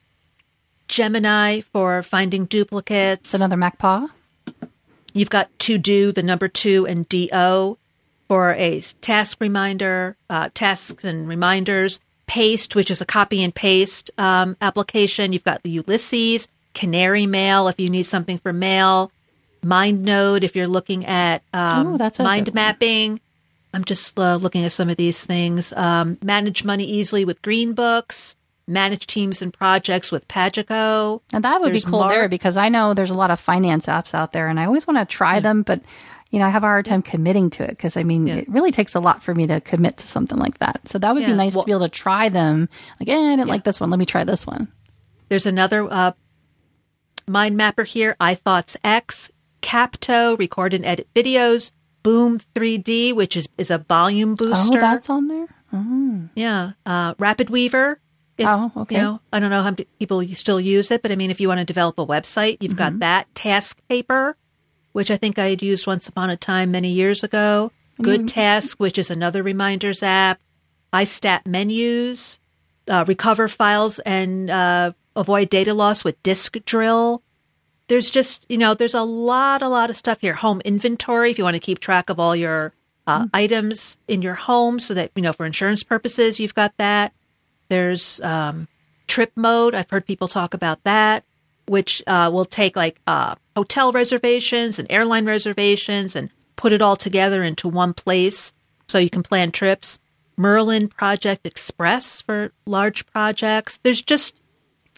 [0.88, 3.28] Gemini for finding duplicates.
[3.28, 4.08] It's another Mac Paw.
[5.14, 7.76] You've got to do the number two and do
[8.28, 12.00] for a task reminder, uh, tasks and reminders.
[12.26, 15.32] Paste, which is a copy and paste um, application.
[15.32, 19.10] You've got the Ulysses, Canary Mail if you need something for mail,
[19.68, 22.64] MindNode if you're looking at um, Ooh, that's mind good one.
[22.64, 23.20] mapping.
[23.74, 25.72] I'm just uh, looking at some of these things.
[25.74, 28.34] Um, manage money easily with Green Books.
[28.66, 31.20] Manage teams and projects with Pagico.
[31.32, 33.40] And that would There's be cool Mar- there because I know there's a lot of
[33.40, 35.80] finance apps out there and I always want to try them, but
[36.30, 38.70] you know, I have a hard time committing to it because I mean, it really
[38.70, 40.86] takes a lot for me to commit to something like that.
[40.86, 42.68] So that would be nice well- to be able to try them.
[43.00, 43.88] Like, eh, I didn't like this one.
[43.88, 44.68] Let me try this one.
[45.30, 46.12] There's another uh,
[47.26, 49.30] mind mapper here, iThoughts X,
[49.62, 54.78] Capto, record and edit videos, Boom 3D, which is, is a volume booster.
[54.78, 55.46] Oh, that's on there.
[56.34, 56.72] yeah.
[56.86, 58.00] Uh, Rapid Weaver.
[58.38, 58.96] If, Oh, okay.
[58.96, 61.48] You know, I don't know how people still use it, but I mean, if you
[61.48, 62.98] want to develop a website, you've Mm-hmm.
[62.98, 63.34] got that.
[63.34, 64.36] Task Paper,
[64.92, 67.72] which I think I had used once upon a time many years ago.
[68.00, 70.40] Good Task, which is another reminders app.
[70.92, 72.38] iStat Menus,
[72.88, 77.22] uh, recover files and uh, avoid data loss with Disk Drill.
[77.88, 80.34] There's just, you know, there's a lot, a lot of stuff here.
[80.34, 82.74] Home inventory, if you want to keep track of all your
[83.06, 87.14] uh, items in your home so that, you know, for insurance purposes, you've got that.
[87.68, 88.68] There's um,
[89.06, 89.74] trip mode.
[89.74, 91.24] I've heard people talk about that,
[91.66, 96.96] which uh, will take like uh, hotel reservations and airline reservations and put it all
[96.96, 98.52] together into one place
[98.86, 99.98] so you can plan trips.
[100.36, 103.78] Merlin Project Express for large projects.
[103.82, 104.37] There's just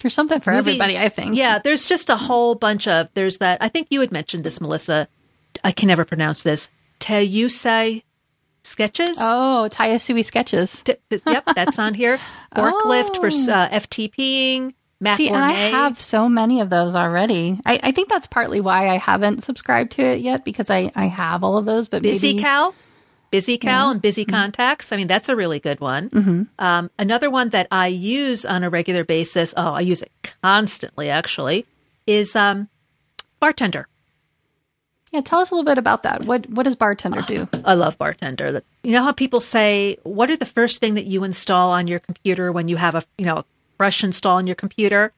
[0.01, 1.35] There's something for movie- everybody, I think.
[1.35, 3.59] Yeah, there's just a whole bunch of there's that.
[3.61, 5.09] I think you had mentioned this, Melissa.
[5.63, 6.69] I can never pronounce this.
[7.01, 8.03] Teusei
[8.63, 9.19] sketches.
[9.21, 10.83] Oh, Tayasui sketches.
[10.85, 12.19] T- th- yep, that's on here.
[12.55, 14.75] Forklift for uh, FTPing.
[15.03, 17.59] Mac See, and I have so many of those already.
[17.65, 21.07] I, I think that's partly why I haven't subscribed to it yet because I, I
[21.07, 21.89] have all of those.
[21.89, 22.75] But Busy maybe Cal,
[23.31, 24.93] Busy Cal, and Busy Contacts.
[24.93, 26.49] I mean, that's a really good one.
[26.59, 29.55] Um, another one that I use on a regular basis.
[29.57, 30.11] Oh, I use it
[30.43, 31.09] constantly.
[31.11, 31.65] Actually,
[32.07, 32.69] is um,
[33.39, 33.87] Bartender.
[35.13, 36.25] yeah, tell us a little bit about that.
[36.25, 37.49] What what does bartender do?
[37.65, 38.63] I love Bartender.
[38.83, 42.01] You know how people say, "What are the first thing that you install on your
[42.01, 43.45] computer when you have a you know a
[43.79, 45.13] fresh install on your computer?"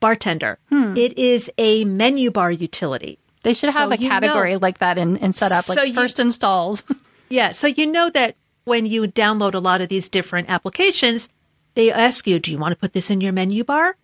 [0.00, 0.58] Bartender.
[0.70, 3.18] It is a menu bar utility.
[3.42, 5.82] They should have So a category know- like that and, and set up like So
[5.84, 6.82] you- first installs.
[7.34, 11.28] Yeah, so you know that when you download a lot of these different applications,
[11.74, 13.96] they ask you, "Do you want to put this in your menu bar?"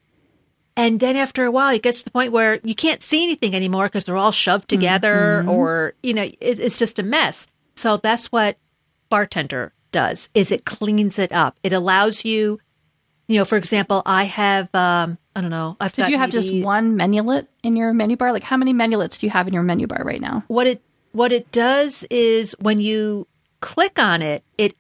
[0.76, 3.54] And then after a while, it gets to the point where you can't see anything
[3.54, 7.46] anymore because they're all shoved together, or you know, it, it's just a mess.
[7.76, 8.56] So that's what
[9.10, 11.56] Bartender does: is it cleans it up.
[11.62, 12.58] It allows you,
[13.28, 16.48] you know, for example, I have, um, I don't know, I've Did you have just
[16.48, 18.32] maybe- one menulet in your menu bar?
[18.32, 20.42] Like how many menulets do you have in your menu bar right now?
[20.48, 23.26] what it what it does is when you
[23.60, 24.76] click on it, it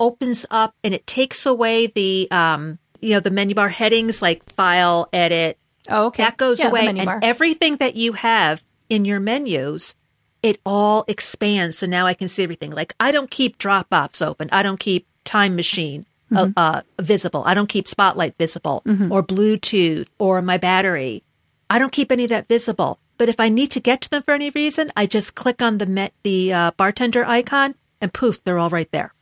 [0.00, 4.48] opens up and it takes away the um you know the menu bar headings like
[4.52, 5.58] file, edit.
[5.88, 6.22] Oh, okay.
[6.24, 7.20] That goes Yeah, away, and bar.
[7.22, 9.94] everything that you have in your menus,
[10.42, 11.78] it all expands.
[11.78, 12.70] So now I can see everything.
[12.70, 14.48] Like I don't keep Dropbox open.
[14.52, 16.06] I don't keep Time Machine.
[16.30, 16.52] Mm-hmm.
[16.58, 17.42] Uh, uh, visible.
[17.46, 21.22] I don't keep Spotlight visible or Bluetooth or my battery.
[21.70, 22.98] I don't keep any of that visible.
[23.18, 25.78] But if I need to get to them for any reason, I just click on
[25.78, 29.12] the met, the uh, bartender icon, and poof, they're all right there.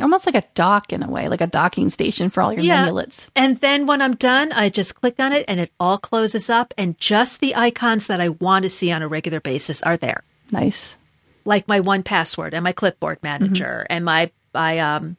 [0.00, 3.28] Almost like a dock in a way, like a docking station for all your menulets.
[3.34, 6.72] And then when I'm done, I just click on it, and it all closes up,
[6.78, 10.22] and just the icons that I want to see on a regular basis are there,
[10.52, 10.96] Nice.
[11.44, 15.16] like my one password and my clipboard manager and my my um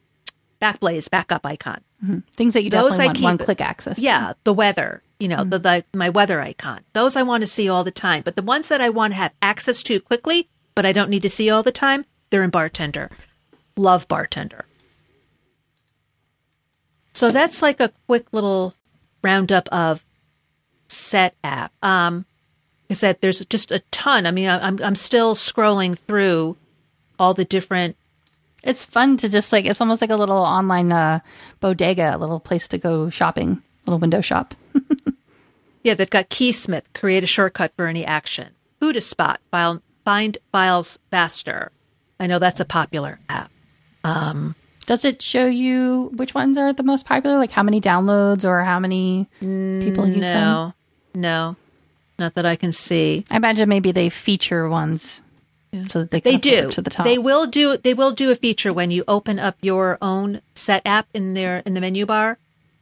[0.62, 1.80] Backblaze backup icon.
[2.36, 3.96] Things that you Those definitely I want keep- one click access.
[3.96, 4.02] to.
[4.02, 6.80] Yeah, the weather, you know, the, the my weather icon.
[6.92, 8.22] Those I want to see all the time.
[8.24, 11.22] But the ones that I want to have access to quickly, but I don't need
[11.22, 13.10] to see all the time, they're in Bartender.
[13.76, 14.64] Love Bartender.
[17.12, 18.74] So that's like a quick little
[19.22, 20.04] roundup of
[20.88, 21.72] set app.
[21.82, 22.24] Um,
[22.88, 24.26] is that there's just a ton.
[24.26, 26.56] I mean, I- I'm I'm still scrolling through
[27.18, 27.96] all the different
[28.64, 31.20] It's fun to just like it's almost like a little online uh,
[31.60, 34.54] bodega, a little place to go shopping, little window shop.
[35.82, 38.50] Yeah, they've got Keysmith, create a shortcut for any action.
[38.80, 41.72] HoudahSpot, file, find files faster.
[42.18, 43.50] I know that's a popular app.
[44.02, 44.54] Um,
[44.86, 47.36] Does it show you which ones are the most popular?
[47.36, 50.42] Like how many downloads or how many people use them?
[50.42, 50.74] No,
[51.14, 51.56] no,
[52.18, 53.26] not that I can see.
[53.30, 55.20] I imagine maybe they feature ones
[55.88, 56.70] so that they They kind of float do.
[56.72, 57.04] to the top.
[57.04, 57.76] They will do.
[57.76, 61.74] They will do a feature when you open up your own SetApp in their in
[61.74, 62.38] the menu bar.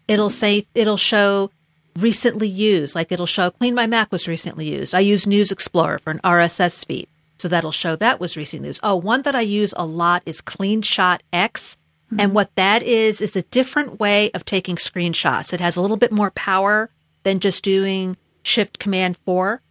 [0.06, 1.50] It'll say it'll show
[1.96, 2.94] recently used.
[2.94, 4.94] Like it'll show Clean My Mac was recently used.
[4.94, 8.80] I use News Explorer for an RSS feed, so that'll show that was recently used.
[8.82, 11.76] Oh, one that I use a lot is CleanShot X.
[12.18, 15.54] And what that is is a different way of taking screenshots.
[15.54, 16.90] It has a little bit more power
[17.22, 19.62] than just doing Shift Command 4.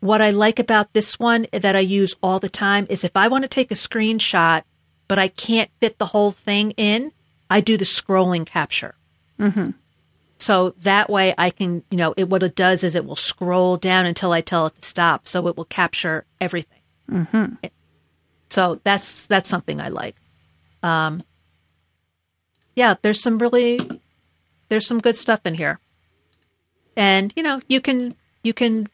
[0.00, 3.28] What I like about this one that I use all the time is if I
[3.28, 4.62] want to take a screenshot,
[5.08, 7.12] but I can't fit the whole thing in,
[7.50, 8.94] I do the scrolling capture.
[9.38, 9.72] Mm-hmm.
[10.40, 13.76] So that way I can, you know, it, what it does is it will scroll
[13.76, 15.28] down until I tell it to stop.
[15.28, 16.80] So it will capture everything.
[17.10, 17.66] Mm-hmm.
[18.48, 20.16] So that's, that's something I like.
[20.82, 21.22] Um,
[22.74, 23.78] yeah, there's some really,
[24.70, 25.78] there's some good stuff in here.
[26.96, 28.88] And, you know, you can, you can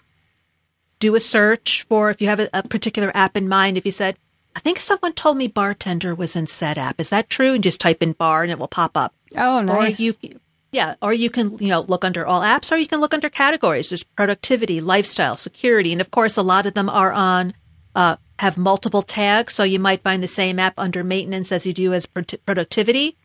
[0.98, 3.76] do a search for if you have a, a particular app in mind.
[3.76, 4.16] If you said,
[4.56, 6.94] I think someone told me bartender was in SetApp.
[6.98, 7.54] Is that true?
[7.54, 9.14] And just type in bar and it will pop up.
[9.36, 10.00] oh, nice.
[10.00, 10.14] Or you,
[10.76, 13.30] yeah, or you can, you know, look under all apps or you can look under
[13.30, 13.88] categories.
[13.88, 15.90] There's productivity, lifestyle, security.
[15.90, 17.54] And of course, a lot of them are on,
[17.94, 19.54] uh, have multiple tags.
[19.54, 23.16] So you might find the same app under maintenance as you do as pro- productivity.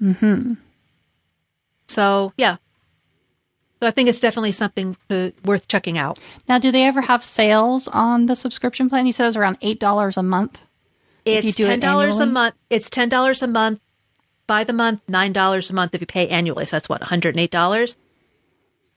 [0.00, 0.54] Mm-hmm.
[1.88, 2.56] So yeah.
[3.80, 6.18] So I think it's definitely something to, worth checking out.
[6.48, 9.06] now, do they ever have sales on the subscription plan?
[9.06, 10.62] You said it was around eight dollars a month.
[11.26, 12.54] If you It's do ten dollars a month.
[12.70, 13.80] It's ten dollars a month
[14.46, 16.64] by the month, nine dollars a month if you pay annually.
[16.64, 17.96] So that's what, one hundred and eight dollars.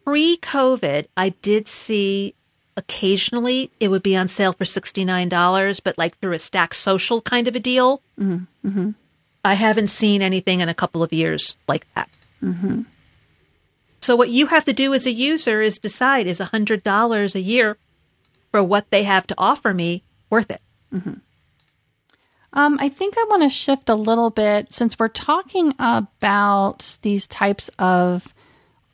[0.04, 2.36] Pre COVID, I did see
[2.78, 6.74] occasionally it would be on sale for sixty nine dollars, but like through a Stack
[6.74, 8.02] Social kind of a deal.
[8.20, 8.92] Mm-hmm.
[9.44, 12.10] I haven't seen anything in a couple of years like that.
[12.44, 12.82] Mm-hmm.
[14.02, 17.42] So what you have to do as a user is decide is hundred dollars a
[17.42, 17.78] year
[18.52, 20.62] for what they have to offer me worth it.
[22.56, 27.28] Um, I think I want to shift a little bit since we're talking about these
[27.28, 28.34] types of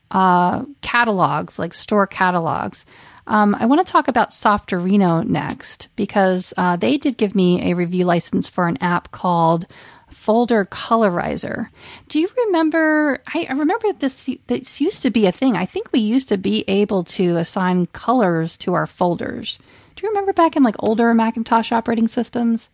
[0.09, 2.85] uh, catalogs, like store catalogs.
[3.27, 7.75] Um, I want to talk about Softorino next because uh, they did give me a
[7.75, 9.67] review license for an app called
[10.09, 11.69] Folder Colorizer.
[12.09, 13.21] Do you remember?
[13.33, 14.29] I, I remember this.
[14.47, 15.55] This used to be a thing.
[15.55, 19.59] I think we used to be able to assign colors to our folders.
[19.95, 22.69] Do you remember back in like older Macintosh operating systems?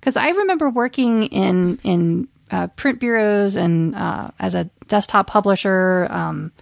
[0.00, 6.06] Because I remember working in in uh, print bureaus and uh, as a desktop publisher,
[6.10, 6.52] um,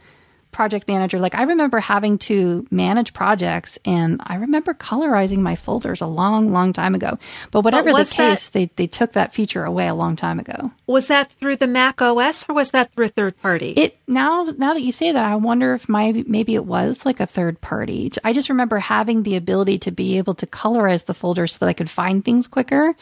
[0.55, 1.19] project manager.
[1.19, 6.53] Like I remember having to manage projects, and I remember colorizing my folders a long,
[6.53, 7.19] long time ago.
[7.51, 10.38] But whatever the was that- case, they they took that feature away a long time
[10.38, 10.71] ago.
[10.87, 13.71] Was that through the Mac OS or was that through a third party?
[13.77, 17.21] It now now that you say that, I wonder if my maybe it was like
[17.21, 18.11] a third party.
[18.23, 21.69] I just remember having the ability to be able to colorize the folders so that
[21.69, 22.95] I could find things quicker.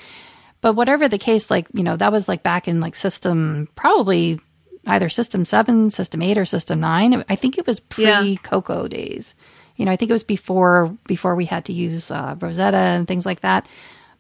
[0.63, 4.41] But whatever the case, like you know, that was like back in like system probably
[4.87, 7.25] either system seven, system eight, or system nine.
[7.29, 8.21] I think it was Yeah.
[8.21, 9.35] pre Cocoa days.
[9.77, 13.09] You know, I think it was before before we had to use uh, Rosetta and
[13.09, 13.67] things like that.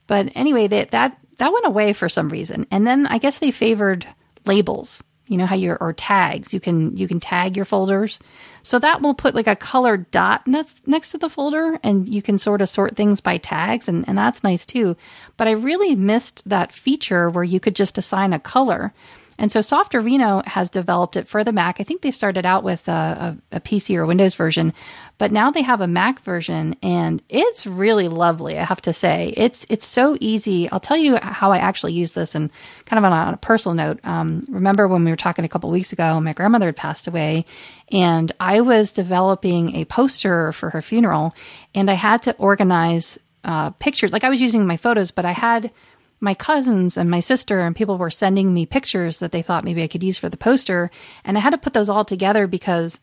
[0.06, 3.50] But anyway, that that that went away for some reason, and then I guess they
[3.50, 4.06] favored
[4.46, 5.02] labels.
[5.28, 6.52] You know how you're or tags.
[6.52, 8.18] You can you can tag your folders,
[8.62, 12.20] so that will put like a colored dot next next to the folder, and you
[12.22, 14.96] can sort of sort things by tags, and and that's nice too.
[15.36, 18.92] But I really missed that feature where you could just assign a color.
[19.38, 21.80] And so Softorino has developed it for the Mac.
[21.80, 24.72] I think they started out with a, a, a PC or Windows version,
[25.18, 28.58] but now they have a Mac version, and it's really lovely.
[28.58, 30.68] I have to say, it's it's so easy.
[30.70, 32.50] I'll tell you how I actually use this, and
[32.86, 34.00] kind of on a, on a personal note.
[34.04, 36.20] Um, remember when we were talking a couple weeks ago?
[36.20, 37.44] My grandmother had passed away,
[37.90, 41.34] and I was developing a poster for her funeral,
[41.74, 44.12] and I had to organize uh, pictures.
[44.12, 45.70] Like I was using my photos, but I had
[46.22, 49.82] my cousins and my sister and people were sending me pictures that they thought maybe
[49.82, 50.90] I could use for the poster.
[51.24, 53.00] And I had to put those all together because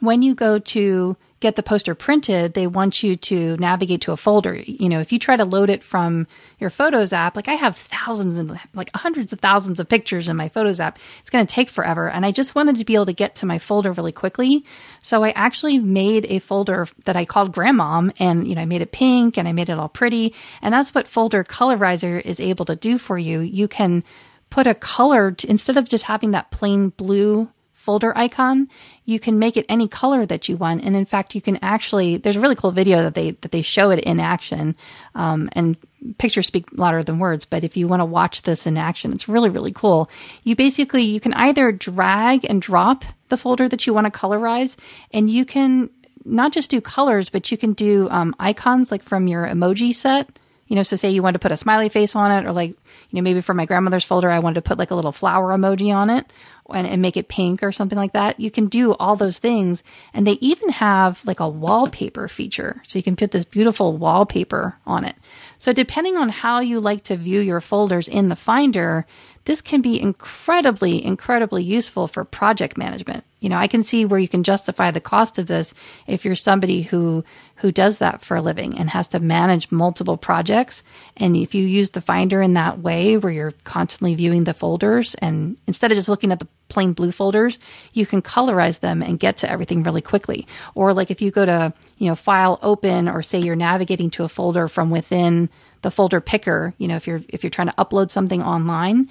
[0.00, 4.16] when you go to get the poster printed, they want you to navigate to a
[4.16, 4.54] folder.
[4.54, 6.26] You know, if you try to load it from
[6.58, 10.36] your Photos app, like I have thousands and like hundreds of thousands of pictures in
[10.36, 12.08] my Photos app, it's going to take forever.
[12.08, 14.64] And I just wanted to be able to get to my folder really quickly.
[15.02, 18.80] So I actually made a folder that I called Grandmom and, you know, I made
[18.80, 20.34] it pink and I made it all pretty.
[20.62, 23.40] And that's what Folder Colorizer is able to do for you.
[23.40, 24.04] You can
[24.48, 28.68] put a color to, instead of just having that plain blue folder icon,
[29.06, 30.84] you can make it any color that you want.
[30.84, 33.62] And in fact, you can actually, there's a really cool video that they, that they
[33.62, 34.76] show it in action.
[35.14, 35.76] Um, and
[36.18, 39.28] pictures speak louder than words, but if you want to watch this in action, it's
[39.28, 40.10] really, really cool.
[40.42, 44.76] You basically, you can either drag and drop the folder that you want to colorize
[45.12, 45.88] and you can
[46.24, 50.28] not just do colors, but you can do um, icons like from your emoji set.
[50.68, 52.70] You know, so say you wanted to put a smiley face on it, or like,
[52.70, 52.76] you
[53.12, 55.94] know, maybe for my grandmother's folder, I wanted to put like a little flower emoji
[55.94, 56.32] on it,
[56.70, 58.40] and, and make it pink or something like that.
[58.40, 59.84] You can do all those things.
[60.12, 62.82] And they even have like a wallpaper feature.
[62.84, 65.16] So you can put this beautiful wallpaper on it.
[65.58, 69.06] So depending on how you like to view your folders in the Finder,
[69.46, 73.24] this can be incredibly, incredibly useful for project management.
[73.38, 75.72] You know, I can see where you can justify the cost of this
[76.08, 77.24] if you're somebody who
[77.60, 80.82] who does that for a living and has to manage multiple projects.
[81.16, 85.14] And if you use the Finder in that way, where you're constantly viewing the folders,
[85.14, 87.58] and instead of just looking at the plain blue folders,
[87.92, 90.46] you can colorize them and get to everything really quickly.
[90.74, 94.24] Or like if you go to you know File Open, or say you're navigating to
[94.24, 95.48] a folder from within
[95.82, 99.08] the folder picker, you know, if you're if you're trying to upload something online,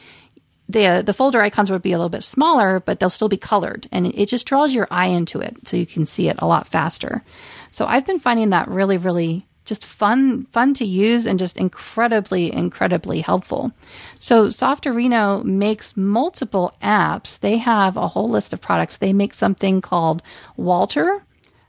[0.68, 3.88] the the folder icons would be a little bit smaller, but they'll still be colored,
[3.92, 6.68] and it just draws your eye into it, so you can see it a lot
[6.68, 7.24] faster.
[7.72, 12.54] So I've been finding that really, really just fun, fun to use, and just incredibly,
[12.54, 13.72] incredibly helpful.
[14.20, 17.40] So Softorino makes multiple apps.
[17.40, 18.98] They have a whole list of products.
[18.98, 20.22] They make something called
[20.58, 21.22] WALTR.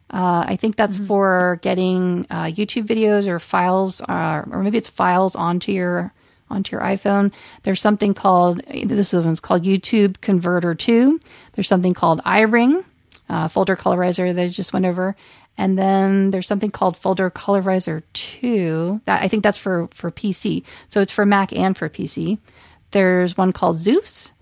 [0.09, 1.07] Uh, I think that's mm-hmm.
[1.07, 6.13] for getting uh, YouTube videos or files, uh, or maybe it's files onto your
[6.51, 7.33] onto your iPhone.
[7.63, 11.21] There's something called this is one's called YouTube Converter 2.
[11.53, 12.85] There's something called iRingg,
[13.29, 15.17] uh, folder colorizer that I just went over.
[15.59, 19.01] And then there's something called Folder Colorizer 2.
[19.07, 20.65] That I think that's for for PC.
[20.89, 22.39] So it's for Mac and for PC.
[22.91, 24.33] There's one called Zeus,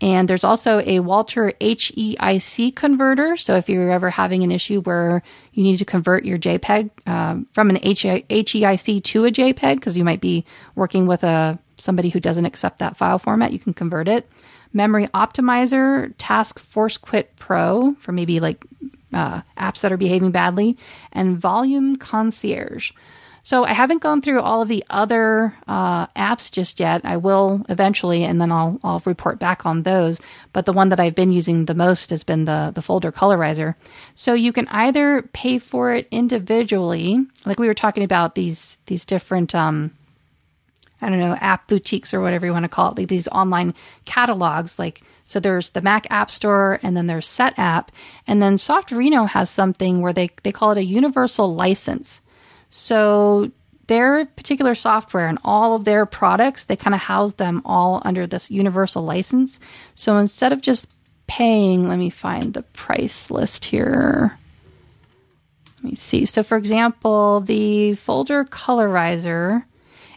[0.00, 3.36] and there's also a WALTR HEIC converter.
[3.36, 5.22] So if you're ever having an issue where
[5.52, 10.04] you need to convert your JPEG um, from an HEIC to a JPEG, because you
[10.04, 10.44] might be
[10.74, 14.30] working with a somebody who doesn't accept that file format, you can convert it.
[14.72, 18.64] Memory Optimizer, Task Force Quit Pro for maybe like
[19.12, 20.78] uh, apps that are behaving badly,
[21.12, 22.92] and Volume Concierge.
[23.42, 27.00] So I haven't gone through all of the other uh, apps just yet.
[27.04, 30.20] I will eventually, and then I'll I'll report back on those.
[30.52, 33.76] But the one that I've been using the most has been the the folder colorizer.
[34.14, 39.04] So you can either pay for it individually, like we were talking about these these
[39.04, 39.92] different um,
[41.02, 43.74] I don't know app boutiques or whatever you want to call it, like these online
[44.04, 44.78] catalogs.
[44.78, 47.88] Like so, there's the Mac App Store, and then there's SetApp.
[48.26, 52.20] and then Softorino has something where they they call it a universal license.
[52.70, 53.50] So
[53.88, 58.26] their particular software and all of their products, they kind of house them all under
[58.26, 59.58] this universal license.
[59.96, 60.86] So instead of just
[61.26, 64.38] paying, let me find the price list here.
[65.82, 66.24] Let me see.
[66.26, 69.64] So for example, the folder colorizer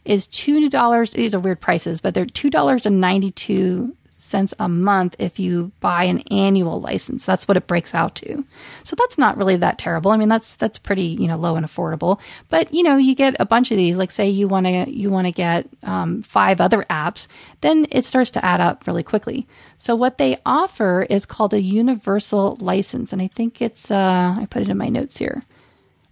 [0.05, 1.11] is $2.
[1.13, 3.93] These are weird prices, but they're $2.92
[4.33, 7.23] cents a month if you buy an annual license.
[7.23, 8.43] That's what it breaks out to.
[8.81, 10.09] So that's not really that terrible.
[10.09, 12.19] I mean, that's that's pretty you know low and affordable.
[12.49, 13.95] But you know, you get a bunch of these.
[13.95, 17.27] Like say you want to you want to get um, five other apps,
[17.61, 19.45] then it starts to add up really quickly.
[19.77, 24.47] So what they offer is called a universal license, and I think it's uh, I
[24.49, 25.43] put it in my notes here.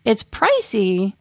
[0.06, 1.14] It's pricey,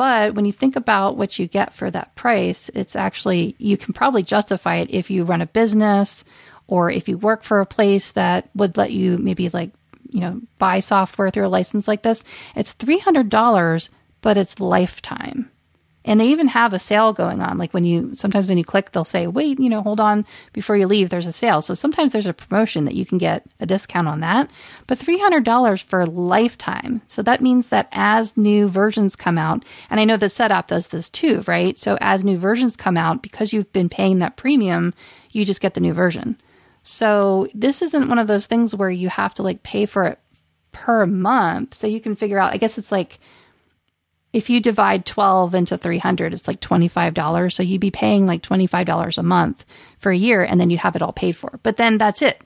[0.00, 3.92] but when you think about what you get for that price, it's actually, you can
[3.92, 6.24] probably justify it if you run a business
[6.68, 9.72] or if you work for a place that would let you maybe like,
[10.08, 12.24] you know, buy software through a license like this.
[12.56, 13.90] It's $300,
[14.22, 15.50] but it's lifetime.
[16.10, 17.56] And they even have a sale going on.
[17.56, 20.76] Like when you, sometimes when you click, they'll say, wait, you know, hold on before
[20.76, 21.62] you leave, there's a sale.
[21.62, 24.50] So sometimes there's a promotion that you can get a discount on that.
[24.88, 27.00] But $300 for lifetime.
[27.06, 30.88] So that means that as new versions come out, and I know the SetApp does
[30.88, 31.78] this too, right?
[31.78, 34.92] So as new versions come out, because you've been paying that premium,
[35.30, 36.36] you just get the new version.
[36.82, 40.18] So this isn't one of those things where you have to like pay for it
[40.72, 41.74] per month.
[41.74, 43.20] So you can figure out, I guess it's like,
[44.32, 47.52] if you divide 12 into 300, it's like $25.
[47.52, 49.64] So you'd be paying like $25 a month
[49.98, 51.58] for a year and then you'd have it all paid for.
[51.62, 52.40] But then that's it.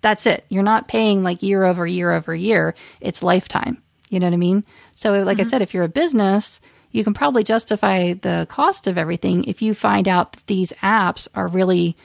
[0.00, 0.44] That's it.
[0.48, 2.74] You're not paying like year over year over year.
[3.00, 3.82] It's lifetime.
[4.08, 4.64] You know what I mean?
[4.94, 5.46] So, like mm-hmm.
[5.46, 6.60] I said, if you're a business,
[6.92, 11.26] you can probably justify the cost of everything if you find out that these apps
[11.34, 11.96] are really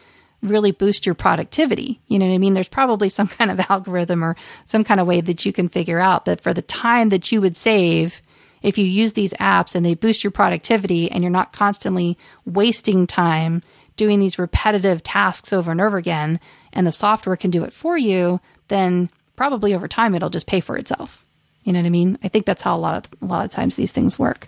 [0.42, 2.02] really boost your productivity.
[2.08, 2.56] You know what I mean?
[2.56, 6.00] There's probably some kind of algorithm or some kind of way that you can figure
[6.00, 8.22] out that for the time that you would save
[8.62, 13.08] if you use these apps and they boost your productivity and you're not constantly wasting
[13.08, 13.62] time
[13.98, 16.40] doing these repetitive tasks over and over again
[16.74, 20.60] and the software can do it for you, then probably over time it'll just pay
[20.60, 21.26] for itself.
[21.64, 22.18] You know what I mean?
[22.24, 24.48] I think that's how a lot of a lot of times these things work.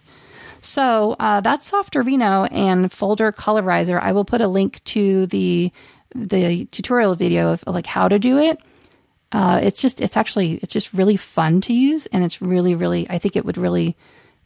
[0.61, 3.99] So uh, that's Softorino and Folder Colorizer.
[4.01, 5.71] I will put a link to the
[6.15, 8.59] the tutorial video of like how to do it.
[9.33, 13.09] Uh, it's just it's actually it's just really fun to use, and it's really really
[13.09, 13.97] I think it would really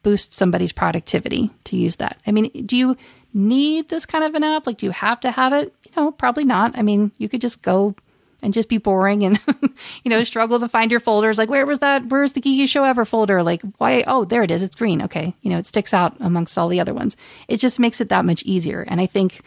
[0.01, 2.17] boost somebody's productivity to use that.
[2.25, 2.97] I mean, do you
[3.33, 4.65] need this kind of an app?
[4.65, 5.73] Like, do you have to have it?
[5.85, 6.77] You know, probably not.
[6.77, 7.95] I mean, you could just go
[8.41, 9.39] and just be boring and
[10.03, 12.83] you know struggle to find your folders like where was that where's the geeky show
[12.83, 15.93] ever folder like why oh there it is it's green okay you know it sticks
[15.93, 17.17] out amongst all the other ones
[17.47, 19.41] it just makes it that much easier and i think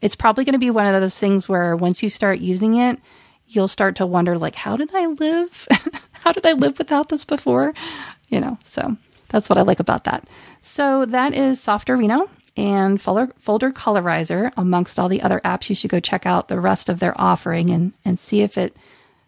[0.00, 2.98] it's probably going to be one of those things where once you start using it
[3.48, 5.68] you'll start to wonder like how did i live?
[6.26, 7.72] How did i live without this before?
[8.28, 8.96] You know so
[9.28, 10.28] that's what i like about that.
[10.60, 15.68] So that is softorino and folder, folder colorizer amongst all the other apps.
[15.68, 18.76] You should go check out the rest of their offering and and see if it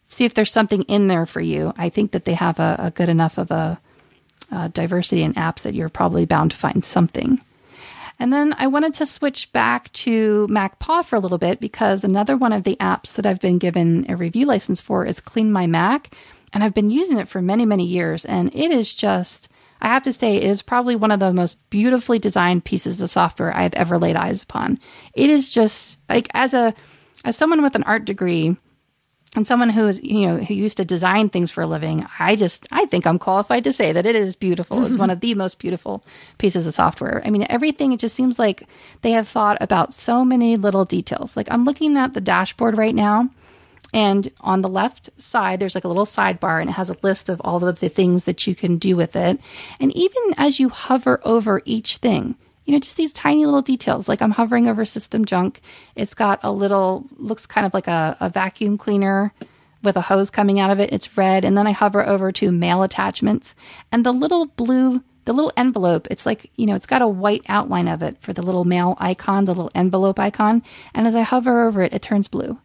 [0.09, 1.73] see if there's something in there for you.
[1.77, 3.79] I think that they have a, a good enough of a,
[4.51, 7.41] a diversity in apps that you're probably bound to find something
[8.19, 12.37] and then I wanted to switch back to MacPaw for a little bit because another
[12.37, 15.67] one of the apps that I've been given a review license for is Clean My
[15.67, 16.15] Mac.
[16.53, 18.25] And I've been using it for many, many years.
[18.25, 19.49] And it is just,
[19.81, 23.11] I have to say, it is probably one of the most beautifully designed pieces of
[23.11, 24.79] software I've ever laid eyes upon.
[25.15, 26.75] It is just like, as a,
[27.25, 28.57] as someone with an art degree,
[29.37, 32.35] and someone who is you know who used to design things for a living i
[32.35, 34.83] just i think i'm qualified to say that it is beautiful.
[34.83, 35.01] It's mm-hmm.
[35.01, 36.05] one of the most beautiful
[36.39, 37.23] pieces of software.
[37.25, 38.65] I mean everything it just seems like
[39.03, 41.37] they have thought about so many little details.
[41.37, 43.31] Like i'm looking at the dashboard right now
[43.93, 47.29] and on the left side there's like a little sidebar and it has a list
[47.29, 49.41] of all of the things that you can do with it.
[49.81, 52.37] And even as you hover over each thing
[52.69, 54.11] you know, just these tiny little details.
[54.11, 55.63] Like I'm hovering over system junk.
[55.97, 59.33] It's got a little, looks kind of like a, a vacuum cleaner
[59.83, 60.93] with a hose coming out of it.
[60.93, 61.47] It's red.
[61.47, 63.55] And then I hover over to mail attachments
[63.91, 67.43] and the little blue, the little envelope, it's like, you know, it's got a white
[67.49, 70.63] outline of it for the little mail icon, the little envelope icon.
[70.95, 72.59] And as I hover over it, it turns blue.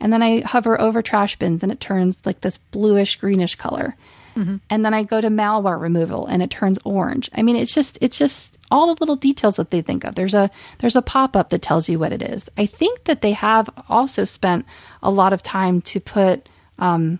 [0.00, 3.94] And then I hover over trash bins and it turns like this bluish greenish color.
[4.36, 4.56] Mm-hmm.
[4.68, 7.30] And then I go to malware removal and it turns orange.
[7.34, 10.14] I mean, it's just, it's just, all the little details that they think of.
[10.14, 12.48] There's a there's a pop-up that tells you what it is.
[12.56, 14.64] I think that they have also spent
[15.02, 17.18] a lot of time to put um,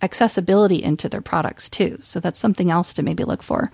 [0.00, 1.98] accessibility into their products too.
[2.02, 3.72] So that's something else to maybe look for.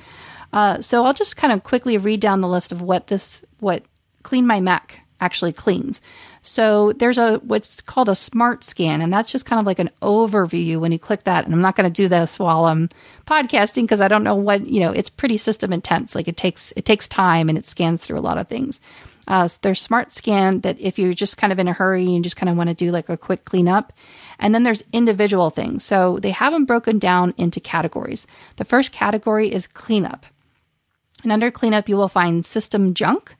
[0.52, 3.82] Uh, so I'll just kind of quickly read down the list of what this what
[4.22, 6.00] Clean My Mac actually cleans.
[6.48, 9.90] So there's a what's called a smart scan, and that's just kind of like an
[10.02, 11.44] overview when you click that.
[11.44, 12.88] And I'm not going to do this while I'm
[13.26, 14.92] podcasting because I don't know what you know.
[14.92, 16.14] It's pretty system intense.
[16.14, 18.80] Like it takes it takes time and it scans through a lot of things.
[19.28, 22.36] Uh, there's smart scan that if you're just kind of in a hurry and just
[22.36, 23.92] kind of want to do like a quick cleanup.
[24.38, 25.84] And then there's individual things.
[25.84, 28.26] So they have them broken down into categories.
[28.56, 30.24] The first category is cleanup.
[31.22, 33.36] And under cleanup, you will find system junk,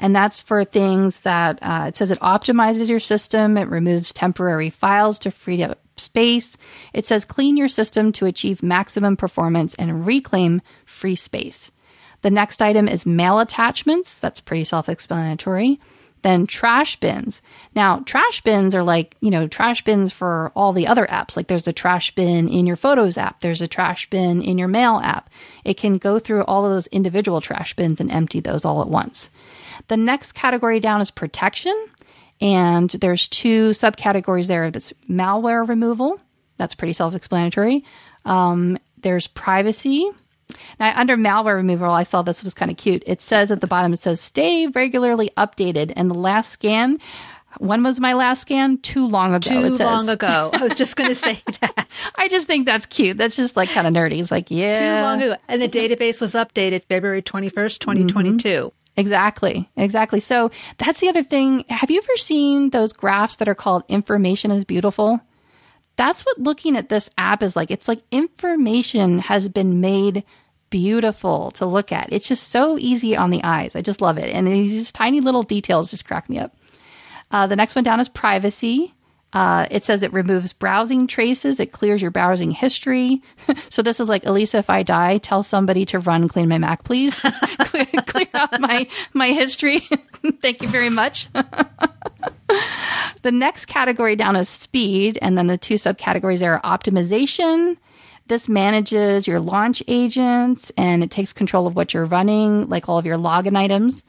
[0.00, 4.70] and that's for things that uh, it says it optimizes your system, it removes temporary
[4.70, 6.56] files to free up space.
[6.94, 11.70] It says clean your system to achieve maximum performance and reclaim free space.
[12.22, 14.18] The next item is mail attachments.
[14.18, 15.78] That's pretty self explanatory.
[16.22, 17.40] Then trash bins.
[17.74, 21.34] Now, trash bins are like, you know, trash bins for all the other apps.
[21.34, 24.68] Like there's a trash bin in your Photos app, there's a trash bin in your
[24.68, 25.30] Mail app.
[25.64, 28.88] It can go through all of those individual trash bins and empty those all at
[28.88, 29.30] once.
[29.90, 31.74] The next category down is protection.
[32.40, 34.70] And there's two subcategories there.
[34.70, 36.20] That's malware removal.
[36.58, 37.84] That's pretty self-explanatory.
[38.24, 40.08] Um, there's privacy.
[40.78, 43.02] Now, under malware removal, I saw this was kind of cute.
[43.04, 45.92] It says at the bottom, it says stay regularly updated.
[45.96, 46.98] And the last scan,
[47.58, 48.78] when was my last scan?
[48.78, 49.50] Too long ago.
[49.50, 50.50] Too long ago.
[50.52, 51.88] I was just going to say that.
[52.14, 53.18] I just think that's cute.
[53.18, 54.20] That's just like kind of nerdy.
[54.20, 54.78] It's like, yeah.
[54.78, 55.36] Too long ago.
[55.48, 58.48] And the database was updated February 21st, 2022.
[58.48, 58.68] Mm-hmm.
[59.00, 59.68] Exactly.
[59.76, 60.20] Exactly.
[60.20, 61.64] So that's the other thing.
[61.68, 65.20] Have you ever seen those graphs that are called information is beautiful?
[65.96, 67.70] That's what looking at this app is like.
[67.70, 70.24] It's like information has been made
[70.68, 72.12] beautiful to look at.
[72.12, 73.74] It's just so easy on the eyes.
[73.74, 74.34] I just love it.
[74.34, 76.54] And these tiny little details just crack me up.
[77.30, 78.94] Uh, the next one down is privacy.
[79.32, 81.60] Uh, it says it removes browsing traces.
[81.60, 83.22] It clears your browsing history.
[83.70, 86.82] so this is like, Elisa, if I die, tell somebody to run clean my Mac,
[86.84, 87.20] please.
[87.60, 89.78] clear, clear out my, my history.
[90.42, 91.28] Thank you very much.
[93.22, 95.18] the next category down is speed.
[95.22, 97.76] And then the two subcategories are optimization.
[98.26, 102.98] This manages your launch agents and it takes control of what you're running, like all
[102.98, 104.02] of your login items.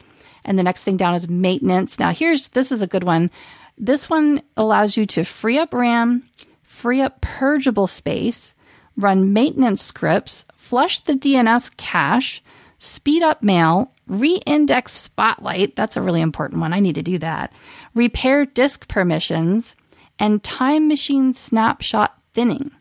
[0.46, 2.00] And the next thing down is maintenance.
[2.00, 3.30] Now here's, this is a good one.
[3.78, 6.30] This one allows you to free up RAM,
[6.62, 8.56] free up purgeable space,
[8.96, 12.44] run maintenance scripts, flush the DNS cache,
[12.78, 15.76] speed up mail, re-index Spotlight.
[15.76, 16.74] That's a really important one.
[16.74, 17.54] I need to do that.
[17.94, 19.76] Repair disk permissions
[20.20, 22.72] and time machine snapshot thinning.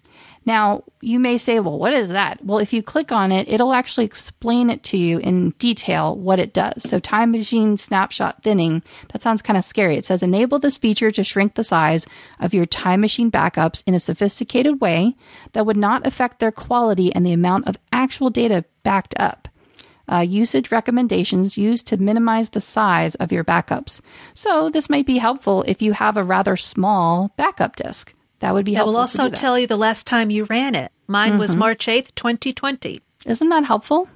[0.46, 2.44] Now, you may say, well, what is that?
[2.44, 6.38] Well, if you click on it, it'll actually explain it to you in detail what
[6.38, 6.88] it does.
[6.88, 8.82] So, time machine snapshot thinning,
[9.12, 9.96] that sounds kind of scary.
[9.96, 12.06] It says enable this feature to shrink the size
[12.38, 15.14] of your time machine backups in a sophisticated way
[15.52, 19.46] that would not affect their quality and the amount of actual data backed up.
[20.10, 24.00] Uh, usage recommendations used to minimize the size of your backups.
[24.34, 28.14] So, this might be helpful if you have a rather small backup disk.
[28.40, 28.90] That would be helpful.
[28.90, 30.92] It will also tell you the last time you ran it.
[31.06, 31.40] Mine mm-hmm.
[31.40, 33.00] was March 8th, 2020.
[33.26, 34.08] Isn't that helpful?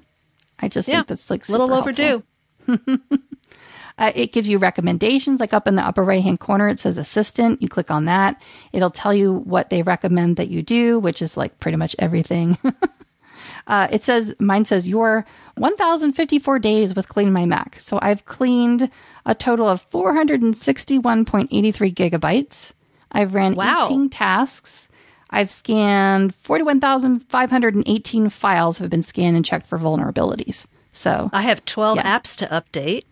[0.59, 2.23] I just yeah, think that's like a little overdue.
[2.69, 6.97] uh, it gives you recommendations, like up in the upper right hand corner, it says
[6.97, 7.61] assistant.
[7.61, 8.41] You click on that.
[8.73, 12.57] It'll tell you what they recommend that you do, which is like pretty much everything.
[13.67, 17.79] uh, it says, mine says, your 1,054 days with Clean My Mac.
[17.81, 18.89] So I've cleaned
[19.27, 21.49] a total of 461.83
[21.95, 22.73] gigabytes.
[23.15, 23.87] I've ran wow.
[23.87, 24.89] 18 tasks.
[25.31, 30.67] I've scanned 41,518 files have been scanned and checked for vulnerabilities.
[30.93, 32.19] So I have 12 yeah.
[32.19, 33.05] apps to update.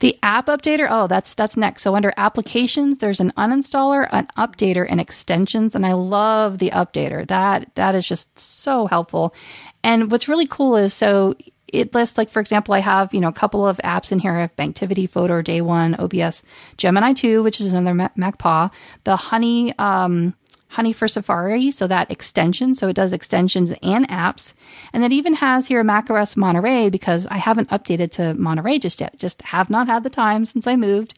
[0.00, 1.82] The app updater, oh, that's that's next.
[1.82, 7.26] So under applications, there's an uninstaller, an updater, and extensions, and I love the updater.
[7.26, 9.34] That that is just so helpful.
[9.82, 11.34] And what's really cool is so
[11.74, 14.32] it lists like for example i have you know a couple of apps in here.
[14.32, 16.42] I have banktivity photo day one obs
[16.76, 18.70] gemini 2 which is another mac paw
[19.04, 20.34] the honey um,
[20.68, 24.54] honey for safari so that extension so it does extensions and apps.
[24.92, 29.18] And it even has here macOS monterey because i haven't updated to monterey just yet
[29.18, 31.14] just have not had the time since i moved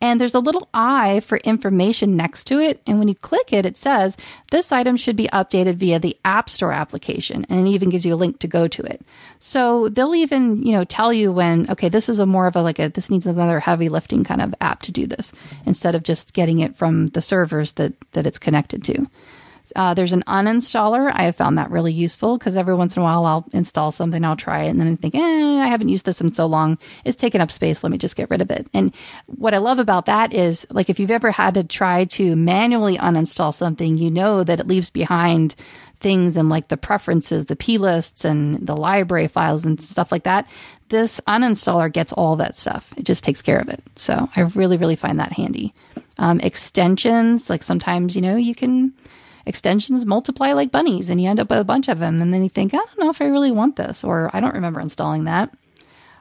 [0.00, 2.80] and there's a little eye for information next to it.
[2.86, 4.16] And when you click it, it says
[4.50, 7.44] this item should be updated via the App Store application.
[7.48, 9.02] And it even gives you a link to go to it.
[9.38, 12.62] So they'll even, you know, tell you when, okay, this is a more of a
[12.62, 15.32] like a, this needs another heavy lifting kind of app to do this
[15.66, 19.06] instead of just getting it from the servers that, that it's connected to.
[19.76, 21.10] Uh, there's an uninstaller.
[21.14, 24.24] I have found that really useful because every once in a while I'll install something,
[24.24, 26.78] I'll try it, and then I think, eh, I haven't used this in so long.
[27.04, 27.82] It's taking up space.
[27.82, 28.68] Let me just get rid of it.
[28.74, 28.94] And
[29.26, 32.98] what I love about that is, like, if you've ever had to try to manually
[32.98, 35.54] uninstall something, you know that it leaves behind
[36.00, 40.24] things and like the preferences, the p lists, and the library files and stuff like
[40.24, 40.48] that.
[40.88, 42.92] This uninstaller gets all that stuff.
[42.96, 43.82] It just takes care of it.
[43.96, 45.72] So I really, really find that handy.
[46.18, 48.92] Um, extensions, like sometimes, you know, you can
[49.50, 52.22] extensions multiply like bunnies and you end up with a bunch of them.
[52.22, 54.54] And then you think, I don't know if I really want this, or I don't
[54.54, 55.52] remember installing that.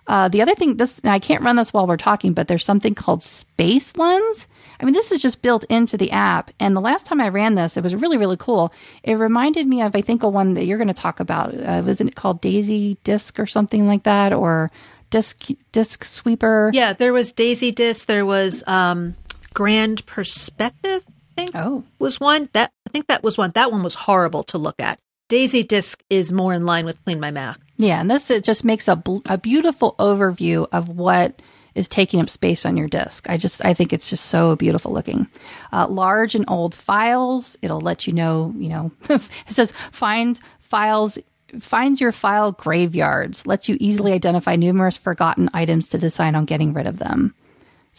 [0.10, 2.96] Uh, the other thing, this I can't run this while we're talking, but there's something
[2.96, 4.48] called Space Lens.
[4.80, 6.50] I mean, this is just built into the app.
[6.60, 8.74] And the last time I ran this, it was really, really cool.
[9.04, 11.54] It reminded me of, I think, a one that you're going to talk about.
[11.54, 14.72] Uh, wasn't it called Daisy Disk or something like that, or
[15.12, 16.72] Disk Disk Sweeper?
[16.74, 18.08] Yeah, there was Daisy Disk.
[18.08, 19.16] There was um,
[19.54, 21.06] Grand Perspective
[21.40, 21.52] think.
[21.56, 23.52] Oh, was one that I think that was one.
[23.56, 25.00] That one was horrible to look at.
[25.28, 27.60] Daisy Disk is more in line with Clean My Mac.
[27.78, 31.42] Yeah, and this it just makes a a beautiful overview of what
[31.76, 33.30] is taking up space on your disk.
[33.30, 35.28] I just I think it's just so beautiful looking.
[35.72, 37.58] Uh, large and old files.
[37.62, 38.54] It'll let you know.
[38.58, 41.18] You know, it says find files
[41.60, 46.74] finds your file graveyards, lets you easily identify numerous forgotten items to decide on getting
[46.74, 47.34] rid of them.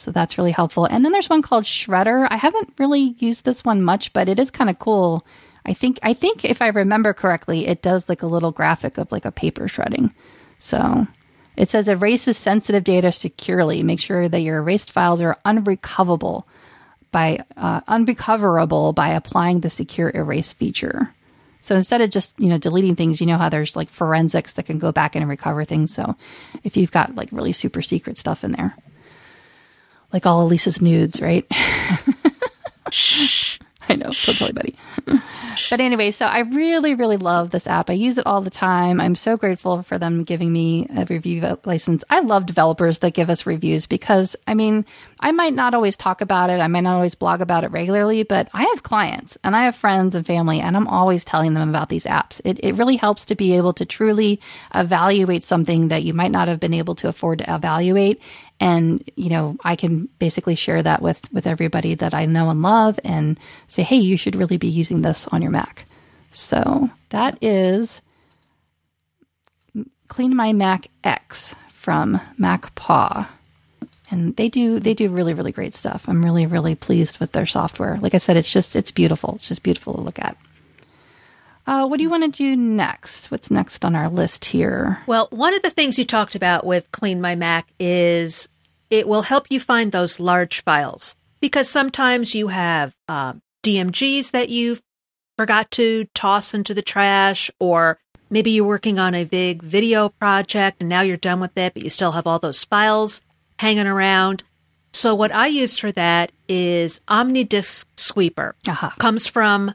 [0.01, 0.87] So that's really helpful.
[0.87, 2.27] And then there's one called Shredder.
[2.31, 5.27] I haven't really used this one much, but it is kind of cool.
[5.67, 9.13] I think I think if I remember correctly, it does like a little graphic of
[9.13, 10.15] like a paper shredding.
[10.59, 11.07] So
[11.55, 13.83] it says erases sensitive data securely.
[13.83, 16.49] Make sure that your erased files are unrecoverable
[17.13, 21.13] by uh, unrecoverable by applying the secure erase feature.
[21.61, 24.65] So instead of just you know deleting things, you know how there's like forensics that
[24.65, 25.93] can go back in and recover things.
[25.93, 26.17] So
[26.65, 28.75] if you've got like really super secret stuff in there
[30.13, 31.47] like all Elisa's nudes, right?
[32.91, 33.59] Shh.
[33.91, 34.77] I know, totally, buddy.
[35.69, 37.91] but anyway, so I really, really love this app.
[37.91, 39.01] I use it all the time.
[39.01, 42.05] I'm so grateful for them giving me a review license.
[42.09, 44.85] I love developers that give us reviews because, I mean,
[45.19, 46.61] I might not always talk about it.
[46.61, 49.75] I might not always blog about it regularly, but I have clients and I have
[49.75, 52.41] friends and family, and I'm always telling them about these apps.
[52.45, 54.41] It, it really helps to be able to truly
[54.73, 58.21] evaluate something that you might not have been able to afford to evaluate
[58.61, 62.63] and you know i can basically share that with with everybody that i know and
[62.63, 65.87] love and say hey you should really be using this on your mac.
[66.33, 68.01] So that is
[70.09, 73.27] clean my mac x from macpaw
[74.11, 76.09] and they do they do really really great stuff.
[76.09, 77.99] I'm really really pleased with their software.
[78.01, 79.37] Like i said it's just it's beautiful.
[79.37, 80.37] It's just beautiful to look at.
[81.67, 83.31] Uh, what do you want to do next?
[83.31, 84.99] What's next on our list here?
[85.07, 88.49] Well, one of the things you talked about with Clean My Mac is
[88.91, 94.49] it will help you find those large files because sometimes you have um, DMGs that
[94.49, 94.77] you
[95.39, 100.81] forgot to toss into the trash, or maybe you're working on a big video project
[100.81, 103.23] and now you're done with it, but you still have all those files
[103.59, 104.43] hanging around.
[104.93, 108.57] So what I use for that is OmniDisk Sweeper.
[108.67, 108.91] Uh-huh.
[108.99, 109.75] Comes from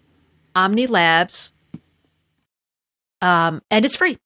[0.55, 1.53] Omni Labs,
[3.21, 4.17] um, and it's free.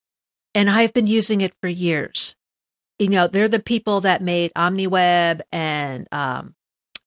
[0.55, 2.35] And I've been using it for years.
[2.99, 6.53] You know, they're the people that made OmniWeb and um,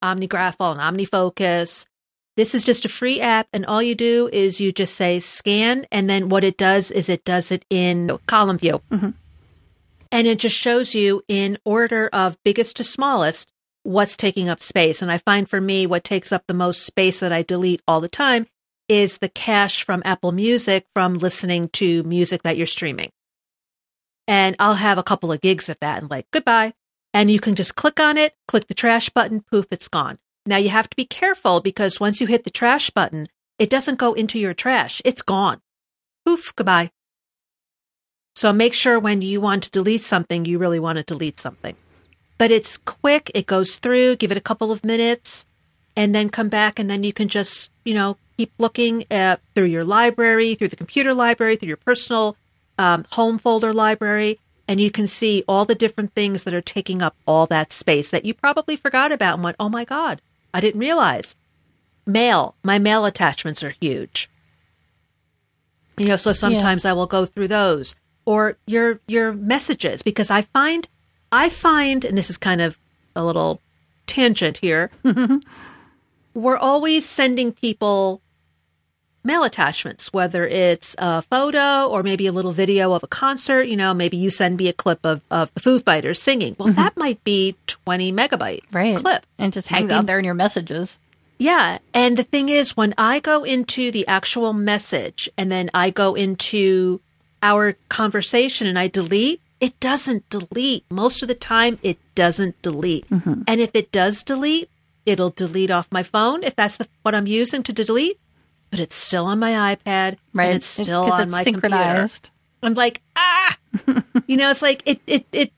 [0.02, 1.86] OmniGraffle and OmniFocus.
[2.34, 5.86] This is just a free app, and all you do is you just say scan,
[5.92, 8.80] and then what it does is it does it in column view.
[8.90, 9.10] Mm-hmm.
[10.10, 15.02] And it just shows you in order of biggest to smallest what's taking up space.
[15.02, 18.00] And I find for me, what takes up the most space that I delete all
[18.00, 18.46] the time
[18.88, 23.10] is the cache from Apple Music from listening to music that you're streaming.
[24.26, 26.74] And I'll have a couple of gigs of that and like, goodbye.
[27.14, 30.18] And you can just click on it, click the trash button, poof, it's gone.
[30.46, 33.98] Now you have to be careful because once you hit the trash button, it doesn't
[33.98, 35.02] go into your trash.
[35.04, 35.60] It's gone.
[36.24, 36.90] Poof, goodbye.
[38.34, 41.76] So make sure when you want to delete something, you really want to delete something.
[42.38, 43.30] But it's quick.
[43.34, 45.46] It goes through, give it a couple of minutes
[45.94, 49.66] and then come back and then you can just, you know, keep looking at through
[49.66, 52.36] your library, through the computer library, through your personal
[52.82, 57.00] um, home folder library, and you can see all the different things that are taking
[57.00, 60.20] up all that space that you probably forgot about and went, oh my God,
[60.52, 61.36] I didn't realize.
[62.04, 64.28] Mail, my mail attachments are huge.
[65.96, 66.90] You know, so sometimes yeah.
[66.90, 70.88] I will go through those or your your messages because I find
[71.30, 72.78] I find and this is kind of
[73.14, 73.60] a little
[74.08, 74.90] tangent here.
[76.34, 78.20] we're always sending people
[79.24, 83.64] mail attachments, whether it's a photo or maybe a little video of a concert.
[83.64, 86.56] You know, maybe you send me a clip of, of the Foo Fighters singing.
[86.58, 86.76] Well, mm-hmm.
[86.76, 88.96] that might be 20 megabyte right.
[88.96, 89.24] clip.
[89.38, 90.98] And just hang out there in your messages.
[91.38, 91.78] Yeah.
[91.92, 96.14] And the thing is, when I go into the actual message and then I go
[96.14, 97.00] into
[97.42, 100.84] our conversation and I delete, it doesn't delete.
[100.90, 103.08] Most of the time, it doesn't delete.
[103.10, 103.42] Mm-hmm.
[103.46, 104.70] And if it does delete,
[105.04, 108.18] it'll delete off my phone if that's the, what I'm using to delete
[108.72, 110.16] but it's still on my iPad.
[110.32, 110.56] Right.
[110.56, 112.30] it's still on it's my synchronized.
[112.30, 112.32] computer.
[112.64, 113.58] I'm like, ah,
[114.26, 115.52] you know, it's like it, it, it,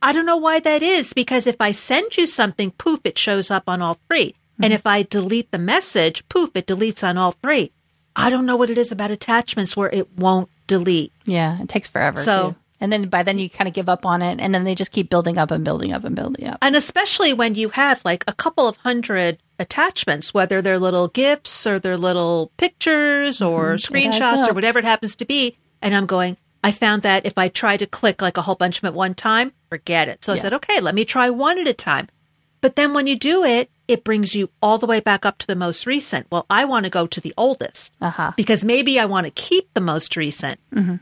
[0.00, 3.50] I don't know why that is because if I send you something, poof, it shows
[3.50, 4.64] up on all 3 mm-hmm.
[4.64, 7.72] And if I delete the message, poof, it deletes on all three.
[8.16, 11.12] I don't know what it is about attachments where it won't delete.
[11.26, 12.22] Yeah, it takes forever.
[12.22, 12.56] So, too.
[12.80, 14.92] And then by then you kind of give up on it, and then they just
[14.92, 16.58] keep building up and building up and building up.
[16.62, 21.66] And especially when you have like a couple of hundred attachments, whether they're little gifts
[21.66, 23.94] or they're little pictures or mm-hmm.
[23.94, 25.58] screenshots or whatever it happens to be.
[25.82, 28.78] And I'm going, I found that if I try to click like a whole bunch
[28.78, 30.24] of them at one time, forget it.
[30.24, 30.38] So yeah.
[30.38, 32.08] I said, okay, let me try one at a time.
[32.60, 35.46] But then when you do it, it brings you all the way back up to
[35.46, 36.26] the most recent.
[36.30, 38.32] Well, I want to go to the oldest uh-huh.
[38.36, 40.60] because maybe I want to keep the most recent.
[40.74, 40.96] Mm-hmm.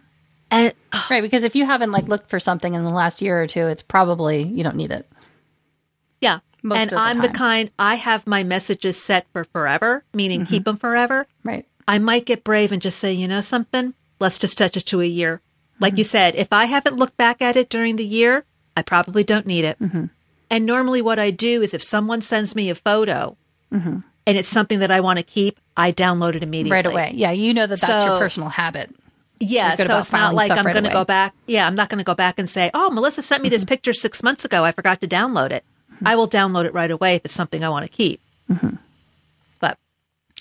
[0.51, 0.72] And
[1.11, 3.66] right, because if you haven't like looked for something in the last year or two,
[3.66, 5.07] it's probably you don't need it.
[6.20, 7.22] Yeah, most and the I'm time.
[7.22, 10.51] the kind I have my messages set for forever, meaning mm-hmm.
[10.51, 11.26] keep them forever.
[11.44, 11.66] Right.
[11.86, 15.01] I might get brave and just say, you know something, let's just touch it to
[15.01, 15.40] a year.
[15.80, 15.99] Like mm-hmm.
[15.99, 18.44] you said, if I haven't looked back at it during the year,
[18.76, 19.78] I probably don't need it.
[19.78, 20.07] Mm-hmm.
[20.51, 23.36] And normally, what I do is if someone sends me a photo
[23.72, 23.99] mm-hmm.
[24.26, 27.12] and it's something that I want to keep, I download it immediately right away.
[27.14, 28.94] Yeah, you know that that's so, your personal habit.
[29.41, 31.34] Yeah, so it's not like I'm right going to go back.
[31.47, 33.68] Yeah, I'm not going to go back and say, "Oh, Melissa sent me this Mm-hmm.
[33.68, 34.64] picture six months ago.
[34.64, 35.64] I forgot to download it."
[36.05, 38.20] I will download it right away if it's something I want to keep.
[38.51, 38.76] Mm-hmm.
[39.61, 39.78] But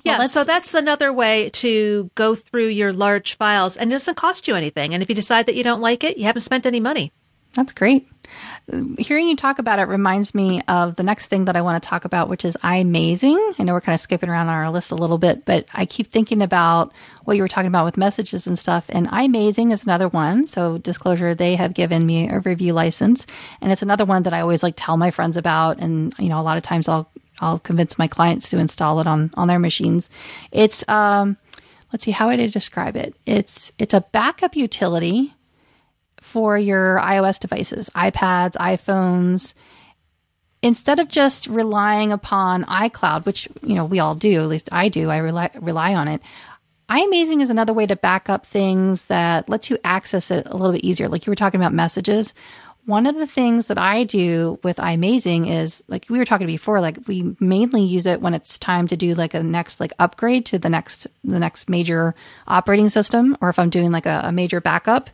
[0.04, 4.16] yeah, well, so that's another way to go through your large files and it doesn't
[4.18, 4.94] cost you anything.
[4.94, 7.12] And if you decide that you don't like it, you haven't spent any money.
[7.56, 8.08] That's great.
[8.98, 11.88] Hearing you talk about it reminds me of the next thing that I want to
[11.88, 13.56] talk about, which is iMazing.
[13.58, 15.86] I know we're kind of skipping around on our list a little bit, but I
[15.86, 16.92] keep thinking about
[17.24, 18.86] what you were talking about with messages and stuff.
[18.90, 20.48] And iMazing is another one.
[20.48, 23.26] So, disclosure, they have given me a review license,
[23.62, 25.80] and it's another one that I always like tell my friends about.
[25.80, 27.10] And you know, a lot of times I'll
[27.40, 30.10] I'll convince my clients to install it on on their machines.
[30.52, 31.38] It's um,
[31.94, 33.16] let's see, how would I describe it?
[33.26, 35.34] It's it's a backup utility
[36.20, 39.54] for your iOS devices, iPads, iPhones,
[40.62, 44.90] instead of just relying upon iCloud, which you know we all do, at least I
[44.90, 46.22] do, I rely rely on it.
[46.90, 50.74] iMazing is another way to back up things that lets you access it a little
[50.74, 51.10] bit easier.
[51.10, 52.34] Like you were talking about messages.
[52.86, 56.80] One of the things that I do with iMazing is like we were talking before,
[56.80, 60.46] like we mainly use it when it's time to do like a next like upgrade
[60.48, 62.16] to the next the next major
[62.48, 65.10] operating system, or if I'm doing like a, a major backup.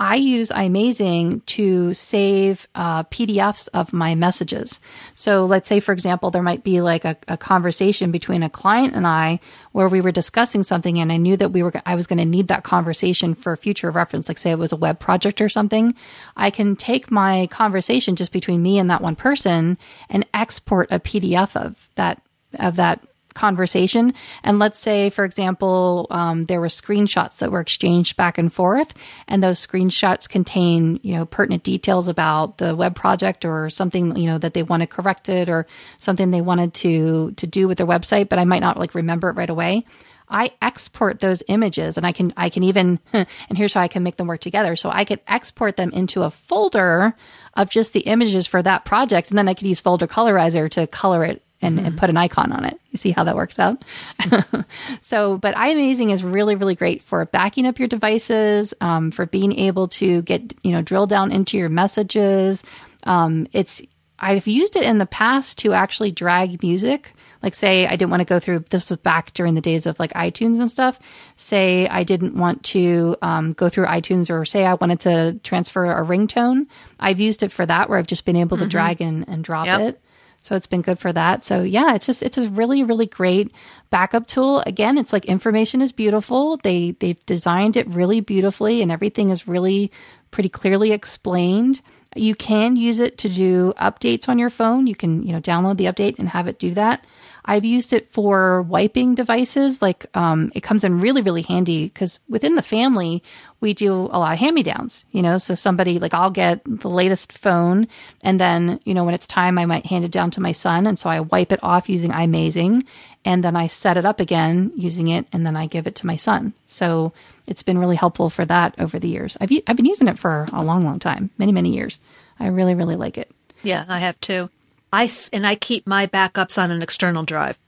[0.00, 4.78] I use iMazing to save uh, PDFs of my messages.
[5.16, 8.94] So let's say, for example, there might be like a, a, conversation between a client
[8.94, 9.40] and I
[9.72, 12.24] where we were discussing something, and I knew that we were I was going to
[12.24, 14.28] need that conversation for future reference.
[14.28, 15.94] Like say it was a web project or something,
[16.36, 19.78] I can take my conversation just between me and that one person
[20.08, 22.22] and export a PDF of that
[22.58, 23.00] of that
[23.38, 24.12] conversation.
[24.42, 28.92] And let's say, for example, um, there were screenshots that were exchanged back and forth,
[29.28, 34.26] and those screenshots contain, you know, pertinent details about the web project or something, you
[34.26, 35.66] know, that they wanted corrected or
[35.96, 39.30] something they wanted to to do with their website, but I might not like remember
[39.30, 39.84] it right away.
[40.30, 44.02] I export those images and I can, I can even, and here's how I can
[44.02, 44.76] make them work together.
[44.76, 47.14] So I could export them into a folder
[47.54, 49.30] of just the images for that project.
[49.30, 51.86] And then I could use folder colorizer to color it and, mm-hmm.
[51.86, 52.78] and put an icon on it.
[52.90, 53.84] You see how that works out?
[55.00, 59.58] so, but iMazing is really, really great for backing up your devices, um, for being
[59.58, 62.62] able to get, you know, drill down into your messages.
[63.04, 63.82] Um, it's,
[64.20, 67.12] I've used it in the past to actually drag music.
[67.40, 70.00] Like, say, I didn't want to go through, this was back during the days of
[70.00, 70.98] like iTunes and stuff.
[71.36, 75.86] Say, I didn't want to um, go through iTunes or say I wanted to transfer
[75.86, 76.66] a ringtone.
[76.98, 78.70] I've used it for that where I've just been able to mm-hmm.
[78.70, 79.80] drag and, and drop yep.
[79.80, 80.00] it.
[80.40, 81.44] So it's been good for that.
[81.44, 83.52] So yeah, it's just it's a really really great
[83.90, 84.60] backup tool.
[84.66, 86.56] Again, it's like information is beautiful.
[86.58, 89.90] They they've designed it really beautifully and everything is really
[90.30, 91.80] pretty clearly explained.
[92.16, 94.86] You can use it to do updates on your phone.
[94.86, 97.04] You can, you know, download the update and have it do that.
[97.48, 99.80] I've used it for wiping devices.
[99.80, 103.22] Like um, it comes in really, really handy because within the family,
[103.60, 105.38] we do a lot of hand me downs, you know.
[105.38, 107.88] So somebody like I'll get the latest phone,
[108.22, 110.86] and then, you know, when it's time, I might hand it down to my son.
[110.86, 112.86] And so I wipe it off using iMazing,
[113.24, 116.06] and then I set it up again using it, and then I give it to
[116.06, 116.52] my son.
[116.66, 117.14] So
[117.46, 119.38] it's been really helpful for that over the years.
[119.40, 121.98] I've, I've been using it for a long, long time, many, many years.
[122.38, 123.30] I really, really like it.
[123.62, 124.50] Yeah, I have too.
[124.92, 127.58] I and I keep my backups on an external drive.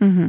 [0.00, 0.28] Mm-hmm.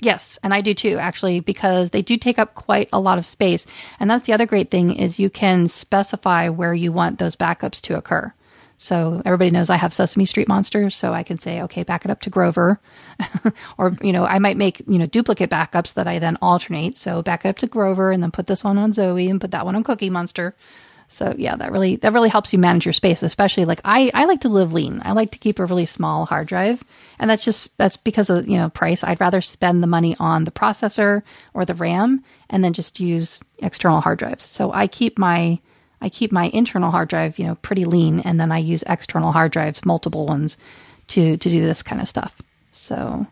[0.00, 3.26] Yes, and I do too, actually, because they do take up quite a lot of
[3.26, 3.66] space.
[3.98, 7.80] And that's the other great thing is you can specify where you want those backups
[7.82, 8.32] to occur.
[8.80, 12.12] So everybody knows I have Sesame Street monsters, so I can say, okay, back it
[12.12, 12.78] up to Grover,
[13.78, 16.96] or you know, I might make you know duplicate backups that I then alternate.
[16.96, 19.50] So back it up to Grover, and then put this one on Zoe, and put
[19.50, 20.54] that one on Cookie Monster.
[21.08, 24.26] So yeah, that really that really helps you manage your space, especially like I I
[24.26, 25.00] like to live lean.
[25.04, 26.84] I like to keep a really small hard drive,
[27.18, 29.02] and that's just that's because of you know price.
[29.02, 31.22] I'd rather spend the money on the processor
[31.54, 34.44] or the RAM and then just use external hard drives.
[34.44, 35.58] So I keep my
[36.02, 39.32] I keep my internal hard drive, you know, pretty lean, and then I use external
[39.32, 40.58] hard drives, multiple ones,
[41.08, 42.42] to to do this kind of stuff.
[42.72, 43.26] So,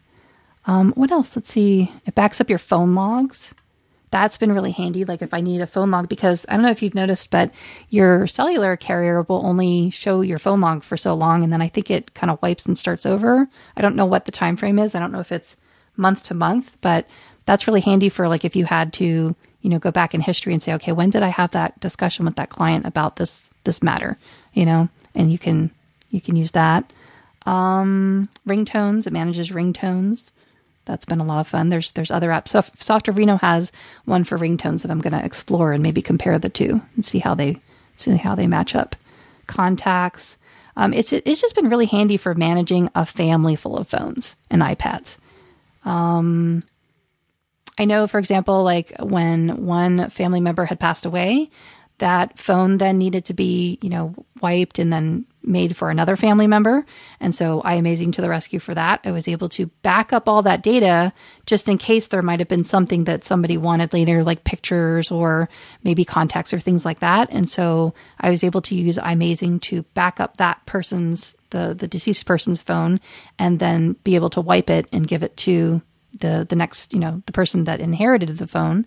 [0.64, 1.36] um, what else?
[1.36, 1.92] Let's see.
[2.06, 3.54] It backs up your phone logs
[4.22, 5.04] that's been really handy.
[5.04, 7.50] Like if I need a phone log, because I don't know if you've noticed, but
[7.90, 11.68] your cellular carrier will only show your phone log for so long, and then I
[11.68, 13.46] think it kind of wipes and starts over.
[13.76, 14.94] I don't know what the time frame is.
[14.94, 15.56] I don't know if it's
[15.96, 17.06] month to month, but
[17.44, 20.52] that's really handy for like if you had to, you know, go back in history
[20.52, 23.82] and say, okay, when did I have that discussion with that client about this this
[23.82, 24.16] matter,
[24.54, 25.70] you know, and you can
[26.10, 26.90] you can use that.
[27.44, 30.30] Um, ringtones, it manages ringtones
[30.86, 31.68] that's been a lot of fun.
[31.68, 32.48] There's there's other apps.
[32.48, 33.72] So Softorino has
[34.06, 37.18] one for ringtones that I'm going to explore and maybe compare the two and see
[37.18, 37.60] how they
[37.96, 38.96] see how they match up.
[39.46, 40.38] Contacts.
[40.76, 44.62] Um, it's it's just been really handy for managing a family full of phones and
[44.62, 45.18] iPads.
[45.84, 46.62] Um,
[47.78, 51.50] I know, for example, like when one family member had passed away,
[51.98, 56.46] that phone then needed to be, you know, wiped and then made for another family
[56.46, 56.84] member.
[57.20, 59.00] And so iMazing to the rescue for that.
[59.04, 61.12] I was able to back up all that data
[61.46, 65.48] just in case there might have been something that somebody wanted later, like pictures or
[65.84, 67.28] maybe contacts or things like that.
[67.30, 71.88] And so I was able to use iMazing to back up that person's, the, the
[71.88, 73.00] deceased person's phone
[73.38, 75.80] and then be able to wipe it and give it to
[76.18, 78.86] the, the next, you know, the person that inherited the phone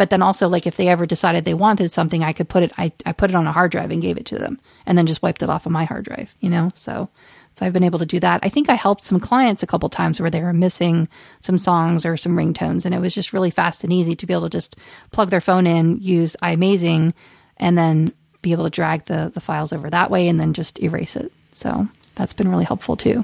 [0.00, 2.72] but then also, like if they ever decided they wanted something, I could put it.
[2.78, 5.06] I, I put it on a hard drive and gave it to them, and then
[5.06, 6.34] just wiped it off of my hard drive.
[6.40, 7.10] You know, so
[7.52, 8.40] so I've been able to do that.
[8.42, 11.06] I think I helped some clients a couple times where they were missing
[11.40, 14.32] some songs or some ringtones, and it was just really fast and easy to be
[14.32, 14.74] able to just
[15.10, 17.12] plug their phone in, use iMazing,
[17.58, 20.80] and then be able to drag the the files over that way, and then just
[20.80, 21.30] erase it.
[21.52, 23.22] So that's been really helpful too.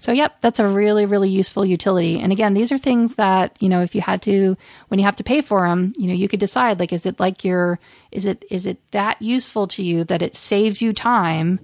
[0.00, 2.18] So, yep, that's a really, really useful utility.
[2.18, 4.56] And again, these are things that, you know, if you had to,
[4.88, 7.20] when you have to pay for them, you know, you could decide like, is it
[7.20, 7.78] like your,
[8.10, 11.60] is it, is it that useful to you that it saves you time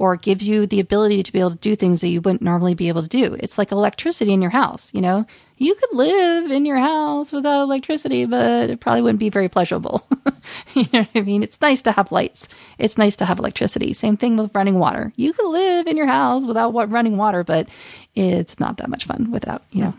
[0.00, 2.74] or gives you the ability to be able to do things that you wouldn't normally
[2.74, 3.36] be able to do?
[3.38, 5.26] It's like electricity in your house, you know,
[5.58, 10.06] you could live in your house without electricity, but it probably wouldn't be very pleasurable.
[10.74, 11.42] you know what I mean?
[11.42, 12.48] It's nice to have lights.
[12.78, 13.92] It's nice to have electricity.
[13.92, 15.12] Same thing with running water.
[15.16, 17.68] You could live in your house without running water, but
[18.14, 19.94] it's not that much fun without, you know.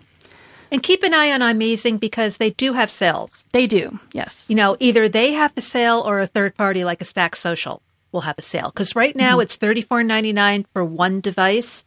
[0.71, 3.45] And keep an eye on iMazing because they do have sales.
[3.51, 4.47] They do, yes.
[4.49, 7.83] You know, either they have the sale or a third party like a Stack Social
[8.11, 8.69] will have a sale.
[8.69, 9.41] Because right now mm-hmm.
[9.41, 11.83] it's thirty four ninety nine for one device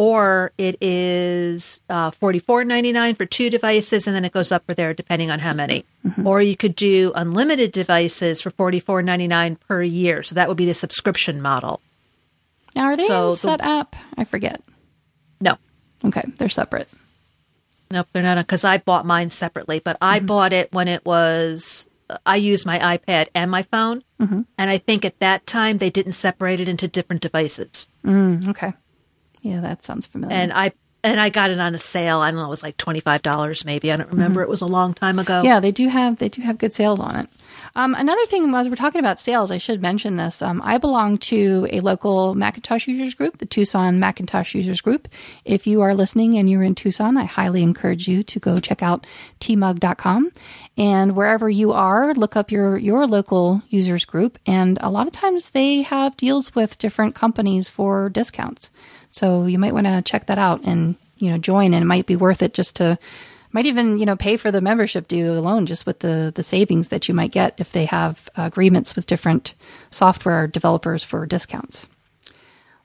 [0.00, 4.50] or it is uh, forty four ninety nine for two devices, and then it goes
[4.50, 5.84] up for there depending on how many.
[6.06, 6.26] Mm-hmm.
[6.26, 10.22] Or you could do unlimited devices for forty four ninety nine per year.
[10.22, 11.82] So that would be the subscription model.
[12.74, 13.94] Now, are they so set the, up?
[14.16, 14.62] I forget.
[15.38, 15.58] No.
[16.02, 16.88] Okay, they're separate.
[17.90, 20.26] Nope, they're not because I bought mine separately, but I mm-hmm.
[20.26, 21.86] bought it when it was.
[22.26, 24.40] I use my iPad and my phone, mm-hmm.
[24.58, 27.88] and I think at that time they didn't separate it into different devices.
[28.04, 28.72] Mm, okay.
[29.42, 30.34] Yeah, that sounds familiar.
[30.36, 32.18] And I and I got it on a sale.
[32.20, 33.90] I don't know, it was like twenty five dollars maybe.
[33.92, 34.40] I don't remember.
[34.40, 34.48] Mm-hmm.
[34.48, 35.42] It was a long time ago.
[35.42, 37.28] Yeah, they do have they do have good sales on it.
[37.74, 40.42] Um, another thing, as we're talking about sales, I should mention this.
[40.42, 45.08] Um, I belong to a local Macintosh users group, the Tucson Macintosh users group.
[45.44, 48.82] If you are listening and you're in Tucson, I highly encourage you to go check
[48.82, 49.06] out
[49.40, 50.32] tmug.com.
[50.76, 54.38] And wherever you are, look up your, your local users group.
[54.46, 58.70] And a lot of times they have deals with different companies for discounts.
[59.10, 62.06] So you might want to check that out and, you know, join and it might
[62.06, 62.98] be worth it just to
[63.52, 66.88] might even you know pay for the membership due alone just with the the savings
[66.88, 69.54] that you might get if they have agreements with different
[69.90, 71.86] software developers for discounts.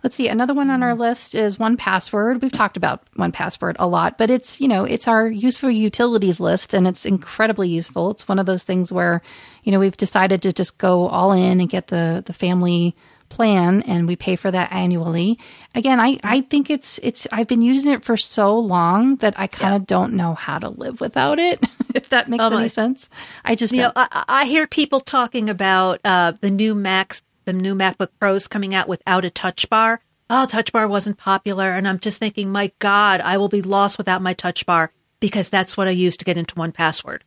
[0.04, 1.02] Let's see another one on our hmm.
[1.02, 5.28] list is 1Password we've talked about 1Password a lot but it's you know it's our
[5.28, 8.12] useful utilities list and it's incredibly useful.
[8.12, 9.22] It's one of those things where
[9.64, 12.96] you know we've decided to just go all in and get the the family
[13.36, 15.38] plan and we pay for that annually.
[15.76, 19.48] Again, I, I think it's, it's, I've been using it for so long that I
[19.48, 19.88] kind of yeah.
[19.88, 21.62] don't know how to live without it,
[21.94, 23.10] if that makes oh any sense.
[23.44, 27.52] I just, you know, I, I, hear people talking about, uh, the new Macs, the
[27.52, 30.00] new MacBook Pros coming out without a touch bar.
[30.30, 31.72] Oh, touch bar wasn't popular.
[31.72, 35.50] And I'm just thinking, my God, I will be lost without my touch bar because
[35.50, 37.22] that's what I use to get into 1Password.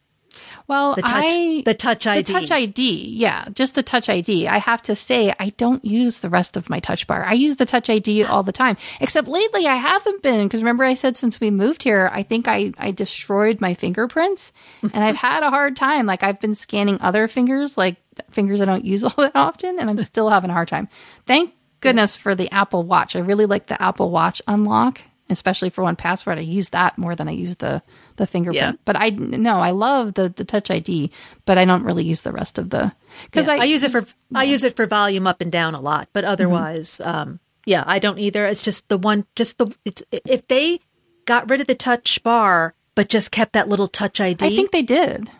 [0.68, 2.22] Well, the touch, I, the touch ID.
[2.22, 4.46] The touch ID, yeah, just the touch ID.
[4.46, 7.24] I have to say, I don't use the rest of my touch bar.
[7.24, 10.84] I use the touch ID all the time, except lately I haven't been because remember
[10.84, 14.52] I said since we moved here, I think I I destroyed my fingerprints,
[14.82, 16.04] and I've had a hard time.
[16.04, 17.96] Like I've been scanning other fingers, like
[18.30, 20.88] fingers I don't use all that often, and I'm still having a hard time.
[21.24, 23.16] Thank goodness for the Apple Watch.
[23.16, 25.00] I really like the Apple Watch unlock,
[25.30, 26.36] especially for 1Password.
[26.36, 27.82] I use that more than I use the
[28.18, 28.76] the fingerprint.
[28.76, 28.82] Yeah.
[28.84, 31.10] But I no, I love the the Touch ID,
[31.46, 32.92] but I don't really use the rest of the
[33.24, 34.04] because yeah, I, I, use it for.
[34.34, 37.10] I use it for volume up and down a lot, but otherwise, mm-hmm.
[37.10, 38.44] um, yeah, I don't either.
[38.44, 39.74] It's just the one, just the
[40.12, 40.80] if they
[41.24, 44.44] got rid of the touch bar but just kept that little Touch ID.
[44.44, 45.30] I think they did.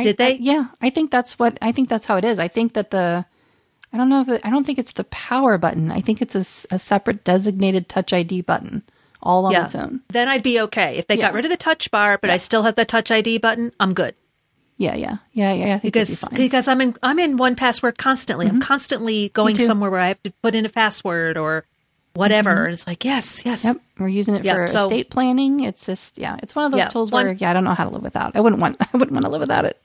[0.00, 0.34] Did they?
[0.34, 2.38] I, yeah, I think that's what I think that's how it is.
[2.38, 3.26] I think that the
[3.92, 5.90] I don't know if it, I don't think it's the power button.
[5.90, 8.84] I think it's a, a separate designated Touch ID button
[9.22, 9.64] all on yeah.
[9.64, 10.00] its own.
[10.08, 10.96] Then I'd be okay.
[10.96, 11.26] If they yeah.
[11.26, 12.34] got rid of the touch bar, but yeah.
[12.34, 14.14] I still have the touch ID button, I'm good.
[14.76, 15.74] Yeah, yeah, yeah, yeah.
[15.74, 18.46] I think because be because I'm in I'm in 1Password constantly.
[18.46, 18.56] Mm-hmm.
[18.56, 21.64] I'm constantly going somewhere where I have to put in a password or
[22.14, 22.50] whatever.
[22.50, 22.64] Mm-hmm.
[22.64, 23.64] And it's like yes, yes.
[23.64, 25.60] Yep, we're using it for so, estate planning.
[25.60, 27.84] It's just yeah, it's one of those tools one, where yeah, I don't know how
[27.84, 28.36] to live without.
[28.36, 29.82] I wouldn't want I wouldn't want to live without it.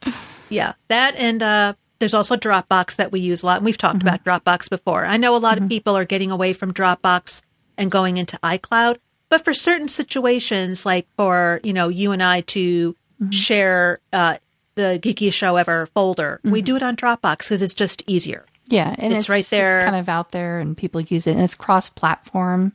[0.49, 3.57] Yeah, that and uh, there's also Dropbox that we use a lot.
[3.57, 4.07] And we've talked mm-hmm.
[4.07, 5.05] about Dropbox before.
[5.05, 5.69] I know a lot of mm-hmm.
[5.69, 7.41] people are getting away from Dropbox
[7.77, 8.97] and going into iCloud.
[9.33, 13.31] But for certain situations, like for, you know, you and I to mm-hmm.
[13.31, 14.37] share uh,
[14.75, 18.45] the Geeky show ever folder, we do it on Dropbox because it's just easier.
[18.67, 19.83] Yeah, and It's it's, right there.
[19.85, 22.73] kind of out there, and people use it, and it's cross-platform.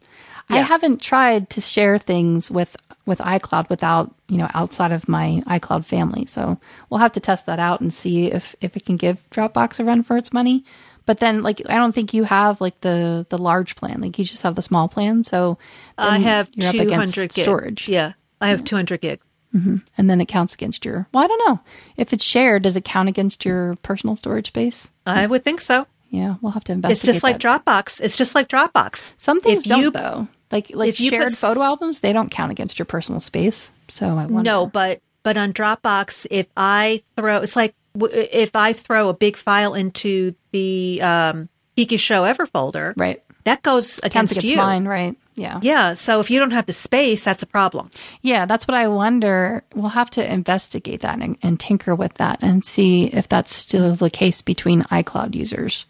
[0.50, 5.44] I haven't tried to share things with with iCloud without you know outside of my
[5.46, 6.58] iCloud family, so
[6.90, 9.84] we'll have to test that out and see if if it can give Dropbox a
[9.84, 10.64] run for its money.
[11.08, 14.26] But then, like, I don't think you have like the the large plan; like you
[14.26, 15.22] just have the small plan.
[15.22, 15.56] So
[15.96, 19.22] I have you're up two against gig storage, Yeah, I have two hundred gig.
[19.56, 19.76] Mm-hmm.
[19.96, 21.08] and then it counts against your.
[21.10, 21.60] Well, I don't know
[21.96, 22.64] if it's shared.
[22.64, 24.86] Does it count against your personal storage space?
[25.06, 25.86] I would think so.
[26.10, 26.92] Yeah, we'll have to investigate.
[26.98, 27.64] It's just like that.
[27.64, 28.02] Dropbox.
[28.02, 29.12] It's just like Dropbox.
[29.16, 30.28] Some things If don't you- though.
[30.52, 33.70] Like like if you put shared photo albums, they don't count against your personal space.
[33.88, 34.42] So I wonder.
[34.42, 39.36] No, but but on Dropbox, if I throw, it's like if I throw a big
[39.36, 44.56] file into the um, Geeky Show Ever folder, right that goes against against you.
[44.56, 45.16] mine, right?
[45.34, 45.60] Yeah.
[45.62, 45.94] Yeah.
[45.94, 47.90] So if you don't have the space, that's a problem.
[48.20, 49.64] Yeah, that's what I wonder.
[49.74, 53.94] We'll have to investigate that and, and tinker with that and see if that's still
[53.94, 55.86] the case between iCloud users.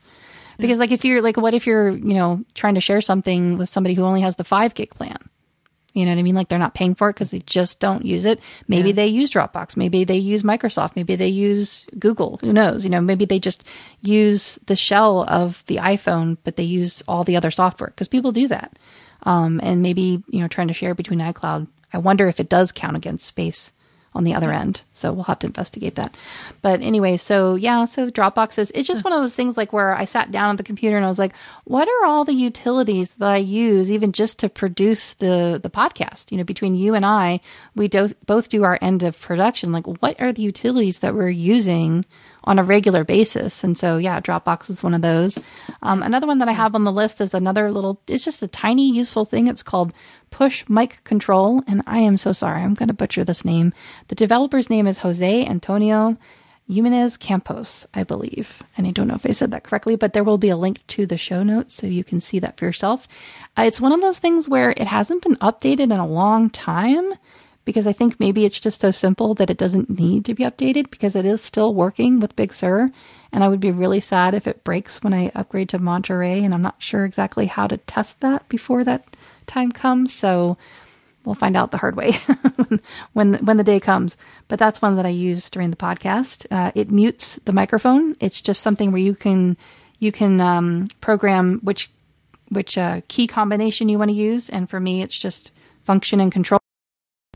[0.58, 3.68] Because, like, if you're like, what if you're, you know, trying to share something with
[3.68, 5.18] somebody who only has the five gig plan?
[5.94, 6.34] You know what I mean?
[6.34, 8.40] Like, they're not paying for it because they just don't use it.
[8.68, 9.76] Maybe they use Dropbox.
[9.76, 10.94] Maybe they use Microsoft.
[10.96, 12.38] Maybe they use Google.
[12.42, 12.84] Who knows?
[12.84, 13.64] You know, maybe they just
[14.02, 18.32] use the shell of the iPhone, but they use all the other software because people
[18.32, 18.78] do that
[19.22, 21.68] um, and maybe you know trying to share between iCloud.
[21.92, 23.72] I wonder if it does count against space
[24.14, 24.82] on the other end.
[24.92, 26.16] So we'll have to investigate that.
[26.62, 29.94] But anyway, so yeah, so Dropbox is it's just one of those things like where
[29.94, 31.34] I sat down at the computer and I was like,
[31.64, 36.32] what are all the utilities that I use even just to produce the the podcast?
[36.32, 37.40] You know, between you and I,
[37.74, 39.72] we do, both do our end of production.
[39.72, 42.04] Like, what are the utilities that we're using?
[42.48, 43.62] On a regular basis.
[43.62, 45.38] And so, yeah, Dropbox is one of those.
[45.82, 48.48] Um, another one that I have on the list is another little, it's just a
[48.48, 49.48] tiny useful thing.
[49.48, 49.92] It's called
[50.30, 51.62] Push Mic Control.
[51.66, 53.74] And I am so sorry, I'm going to butcher this name.
[54.08, 56.16] The developer's name is Jose Antonio
[56.70, 58.62] Jimenez Campos, I believe.
[58.78, 60.86] And I don't know if I said that correctly, but there will be a link
[60.88, 63.06] to the show notes so you can see that for yourself.
[63.58, 67.12] Uh, it's one of those things where it hasn't been updated in a long time
[67.68, 70.90] because I think maybe it's just so simple that it doesn't need to be updated
[70.90, 72.90] because it is still working with Big Sur.
[73.30, 76.42] And I would be really sad if it breaks when I upgrade to Monterey.
[76.42, 79.04] And I'm not sure exactly how to test that before that
[79.46, 80.14] time comes.
[80.14, 80.56] So
[81.26, 82.12] we'll find out the hard way
[83.12, 84.16] when when the day comes.
[84.48, 86.46] But that's one that I use during the podcast.
[86.50, 88.14] Uh, it mutes the microphone.
[88.18, 89.58] It's just something where you can
[89.98, 91.90] you can um, program which
[92.48, 94.48] which uh, key combination you want to use.
[94.48, 95.50] And for me, it's just
[95.84, 96.60] function and control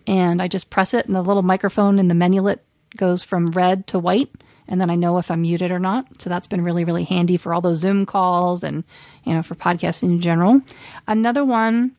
[0.07, 2.59] and I just press it, and the little microphone in the menulet
[2.97, 4.31] goes from red to white,
[4.69, 6.21] and then I know if I'm muted or not.
[6.21, 8.85] So that's been really, really handy for all those Zoom calls and
[9.25, 10.61] you know for podcasting in general.
[11.07, 11.93] Another one.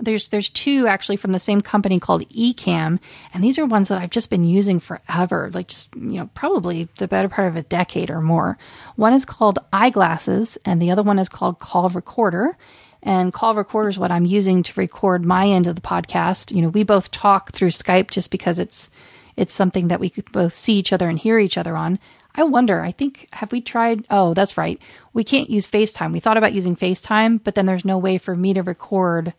[0.00, 3.00] There's there's two actually from the same company called Ecamm,
[3.34, 6.88] and these are ones that I've just been using forever, like just you know probably
[6.98, 8.58] the better part of a decade or more.
[8.94, 12.56] One is called iGlasses, and the other one is called Call Recorder
[13.02, 16.54] and call recorder is what I'm using to record my end of the podcast.
[16.54, 18.90] You know, we both talk through Skype just because it's
[19.36, 21.98] it's something that we could both see each other and hear each other on.
[22.34, 24.80] I wonder, I think have we tried oh, that's right.
[25.12, 26.12] We can't use FaceTime.
[26.12, 29.32] We thought about using FaceTime, but then there's no way for me to record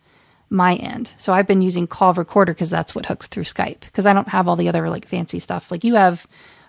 [0.50, 1.12] my end.
[1.16, 4.28] So I've been using call recorder because that's what hooks through Skype because I don't
[4.28, 5.70] have all the other like fancy stuff.
[5.70, 6.26] Like you have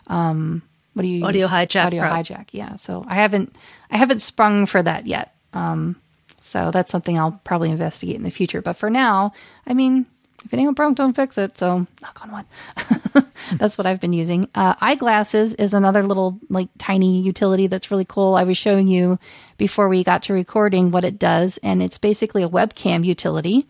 [0.08, 0.62] um
[0.94, 1.52] what do you Audio use?
[1.52, 2.12] Hijack Audio Pro.
[2.12, 2.48] hijack.
[2.52, 2.76] Yeah.
[2.76, 3.56] So I haven't
[3.90, 5.36] I haven't sprung for that yet.
[5.54, 6.01] Um
[6.42, 8.62] so that's something I'll probably investigate in the future.
[8.62, 9.34] But for now,
[9.66, 10.08] I mean,
[10.44, 11.56] if it ain't broke, don't fix it.
[11.58, 13.26] So knock on wood.
[13.58, 14.50] that's what I've been using.
[14.56, 18.36] Uh, iGlasses is another little like tiny utility that's really cool.
[18.36, 19.20] I was showing you
[19.58, 23.68] before we got to recording what it does, and it's basically a webcam utility.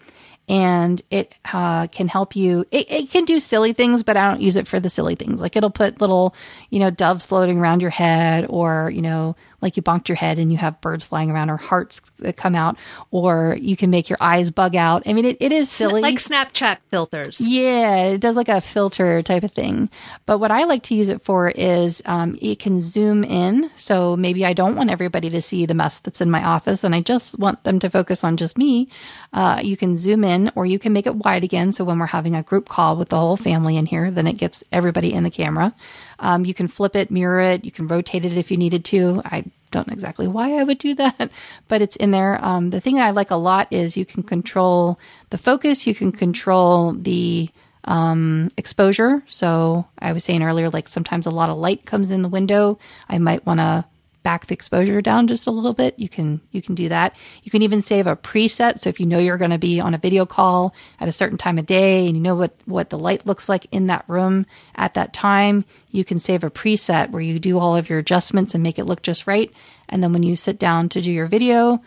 [0.48, 2.66] And it uh, can help you.
[2.72, 5.40] It, it can do silly things, but I don't use it for the silly things.
[5.40, 6.36] Like it'll put little,
[6.70, 10.38] you know, doves floating around your head, or you know, like you bonked your head
[10.40, 12.78] and you have birds flying around, or hearts that come out,
[13.12, 15.04] or you can make your eyes bug out.
[15.06, 17.40] I mean, it, it is silly, Like Snapchat filters.
[17.42, 19.90] yeah, it does like a filter type of thing.
[20.26, 23.70] But what I like to use it for is um, it can zoom in.
[23.76, 26.94] So maybe I don't want everybody to see the mess that's in my office and
[26.96, 28.90] I just want them to focus on just me.
[29.34, 31.72] Uh, you can zoom in or you can make it wide again.
[31.72, 34.38] So when we're having a group call with the whole family in here, then it
[34.38, 35.74] gets everybody in the camera.
[36.22, 39.22] Um, you can flip it, mirror it, you can rotate it if you needed to.
[39.26, 41.32] I don't know exactly why I would do that,
[41.68, 42.40] but it's in there.
[42.44, 45.00] Um, the thing I like a lot is you can control
[45.32, 47.50] the focus, you can control the
[47.84, 49.24] um, exposure.
[49.28, 52.78] So I was saying earlier, like sometimes a lot of light comes in the window.
[53.10, 53.86] I might want to
[54.24, 57.16] back the exposure down just a little bit, you can you can do that.
[57.44, 58.80] You can even save a preset.
[58.80, 61.38] So if you know you're going to be on a video call at a certain
[61.38, 64.46] time of day and you know what what the light looks like in that room
[64.76, 68.54] at that time, you can save a preset where you do all of your adjustments
[68.54, 69.52] and make it look just right.
[69.90, 71.82] And then when you sit down to do your video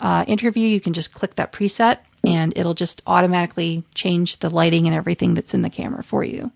[0.00, 4.86] uh, interview, you can just click that preset and it'll just automatically change the lighting
[4.86, 6.52] and everything that's in the camera for you.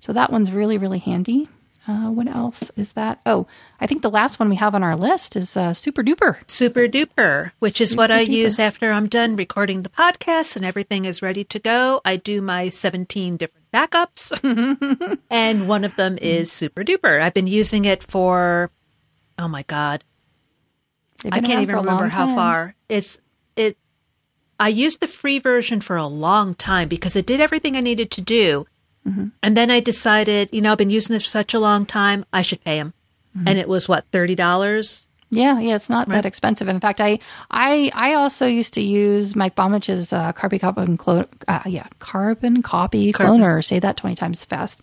[0.00, 1.48] So that one's really really handy.
[1.86, 3.20] Uh, what else is that?
[3.26, 3.46] Oh,
[3.80, 6.38] I think the last one we have on our list is uh, Super Duper.
[6.48, 8.28] Super duper, which is what I duper.
[8.30, 12.00] use after I'm done recording the podcast and everything is ready to go.
[12.04, 17.20] I do my 17 different backups, and one of them is Super Duper.
[17.20, 18.70] I've been using it for,
[19.38, 20.04] oh my God,
[21.30, 22.76] I can't even remember how far.
[22.88, 23.20] It's,
[23.56, 23.76] it,
[24.60, 28.10] I used the free version for a long time because it did everything I needed
[28.12, 28.66] to do.
[29.06, 29.28] Mm-hmm.
[29.42, 32.24] And then I decided, you know, I've been using this for such a long time,
[32.32, 32.94] I should pay him.
[33.36, 33.48] Mm-hmm.
[33.48, 35.06] And it was what, $30?
[35.34, 36.68] Yeah, yeah, it's not that expensive.
[36.68, 37.18] In fact, I
[37.50, 42.60] I I also used to use Mike Bombich's uh, carbon carbon clone, uh, yeah, carbon
[42.60, 43.40] copy Carbon.
[43.40, 43.64] cloner.
[43.64, 44.82] Say that twenty times fast.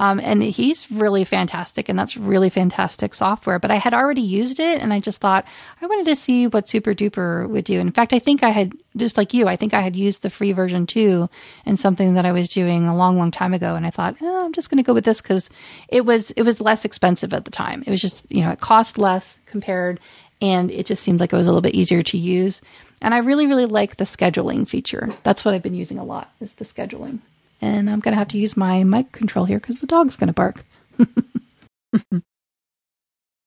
[0.00, 3.58] Um, and he's really fantastic, and that's really fantastic software.
[3.58, 5.44] But I had already used it, and I just thought
[5.82, 7.78] I wanted to see what Super Duper would do.
[7.78, 9.46] In fact, I think I had just like you.
[9.46, 11.28] I think I had used the free version too,
[11.66, 13.74] and something that I was doing a long, long time ago.
[13.74, 15.50] And I thought, oh, I'm just going to go with this because
[15.88, 17.84] it was it was less expensive at the time.
[17.86, 20.00] It was just you know it cost less compared,
[20.40, 22.62] and it just seemed like it was a little bit easier to use.
[23.02, 25.10] And I really, really like the scheduling feature.
[25.24, 27.18] That's what I've been using a lot is the scheduling.
[27.60, 30.28] And I'm going to have to use my mic control here because the dog's going
[30.28, 30.64] to bark.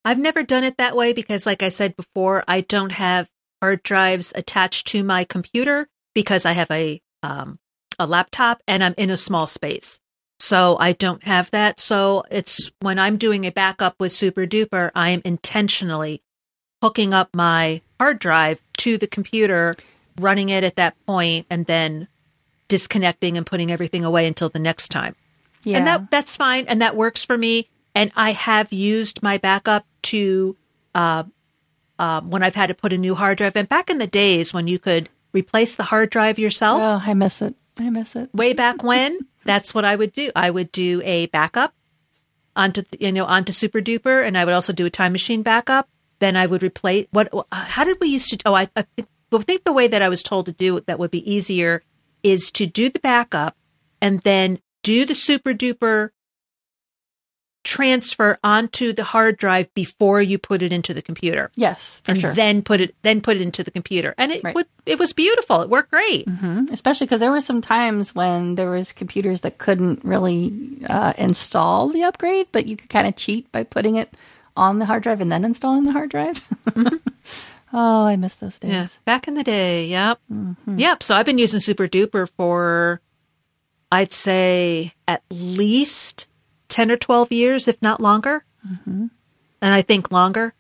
[0.06, 3.30] I've never done it that way because, like I said before, I don't have
[3.61, 7.57] hard drives attached to my computer because I have a um,
[7.98, 9.99] a laptop and I'm in a small space.
[10.40, 11.80] So I don't have that.
[11.80, 16.22] So it's when I'm doing a backup with Super Duper, I am intentionally
[16.81, 19.76] hooking up my hard drive to the computer,
[20.19, 22.10] running it at that point, and then
[22.68, 25.15] disconnecting and putting everything away until the next time.
[25.64, 25.77] Yeah.
[25.77, 27.69] And that that's fine and that works for me.
[27.95, 30.57] And I have used my backup to
[30.95, 31.23] uh,
[31.99, 33.56] uh, when I've had to put a new hard drive.
[33.56, 37.14] And back in the days when you could replace the hard drive yourself, oh, I
[37.14, 37.56] miss it.
[37.80, 38.34] I miss it.
[38.34, 40.31] way back when, that's what I would do.
[40.35, 41.73] I would do a backup
[42.56, 45.88] onto you know onto Super Duper, and I would also do a Time Machine backup.
[46.19, 47.31] Then I would replace what?
[47.52, 48.38] How did we used to?
[48.45, 48.85] Oh, I, I
[49.41, 51.84] think the way that I was told to do it that would be easier
[52.24, 53.56] is to do the backup
[54.02, 56.10] and then do the Super Duper
[57.64, 62.20] transfer onto the hard drive before you put it into the computer Yes, for and
[62.20, 62.34] sure.
[62.34, 64.54] then put it then put it into the computer and it Right.
[64.54, 66.70] would it was beautiful it worked great Mhm.
[66.72, 70.52] Especially because there were some times when there was computers that couldn't really
[70.90, 74.14] uh, install the upgrade, but you could kind of cheat by putting it
[74.58, 76.45] on the hard drive and then installing the hard drive.
[77.74, 78.72] oh, I miss those days.
[78.72, 79.88] Yeah, back in the day.
[79.88, 80.20] Yep.
[80.32, 80.78] Mm-hmm.
[80.78, 81.04] Yep.
[81.04, 83.02] So I've been using Super Duper for,
[83.91, 86.28] I'd say, at least
[86.70, 88.45] 10 or 12 years, if not longer.
[88.68, 89.08] Mm-hmm.
[89.62, 90.54] And I think longer.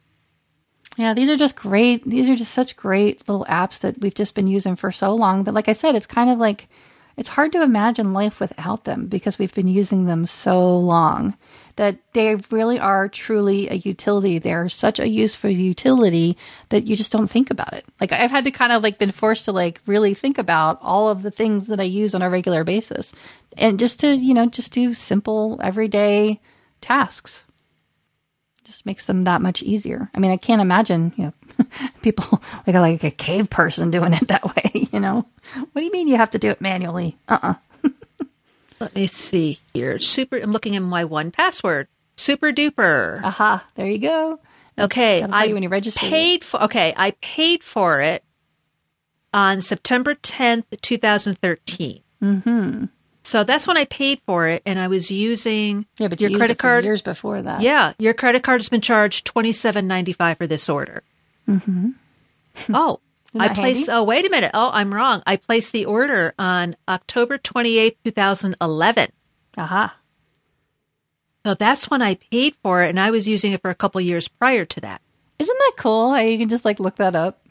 [0.97, 2.03] Yeah, these are just great.
[2.07, 5.43] These are just such great little apps that we've just been using for so long
[5.43, 6.67] that, like I said, it's kind of like
[7.17, 11.35] it's hard to imagine life without them because we've been using them so long
[11.75, 14.37] that they really are truly a utility.
[14.37, 16.37] They're such a useful utility
[16.69, 17.85] that you just don't think about it.
[17.99, 21.09] Like I've had to kind of like been forced to like really think about all
[21.09, 23.13] of the things that I use on a regular basis
[23.57, 26.39] and just to, you know, just do simple everyday
[26.81, 27.43] tasks
[28.63, 30.09] just makes them that much easier.
[30.13, 31.33] I mean, I can't imagine, you know,
[32.01, 35.25] people like like a cave person doing it that way, you know.
[35.55, 37.17] What do you mean you have to do it manually?
[37.27, 37.55] Uh-uh.
[38.83, 39.97] Let me see here.
[39.99, 40.37] Super.
[40.37, 41.87] I'm looking in my 1Password.
[42.17, 43.23] Super duper.
[43.23, 44.39] Aha, there you go.
[44.77, 46.63] Okay, That'll I you when you register paid for.
[46.63, 48.23] Okay, I paid for it
[49.33, 52.01] on September 10th, 2013.
[52.21, 52.85] Mm-hmm.
[53.23, 56.33] So that's when I paid for it, and I was using Yeah, but your you
[56.33, 56.83] used credit it card.
[56.83, 57.61] years before that.
[57.61, 61.03] Yeah, your credit card has been charged twenty seven ninety five for this order.
[61.47, 61.91] Mm-hmm.
[62.73, 62.99] oh,
[63.35, 63.89] I placed.
[63.89, 64.51] Oh, wait a minute.
[64.53, 65.23] Oh, I'm wrong.
[65.25, 69.11] I placed the order on October twenty eighth, two thousand eleven.
[69.57, 69.95] Aha.
[71.45, 73.99] So that's when I paid for it, and I was using it for a couple
[74.01, 75.01] years prior to that.
[75.39, 76.13] Isn't that cool?
[76.13, 77.45] How you can just like look that up.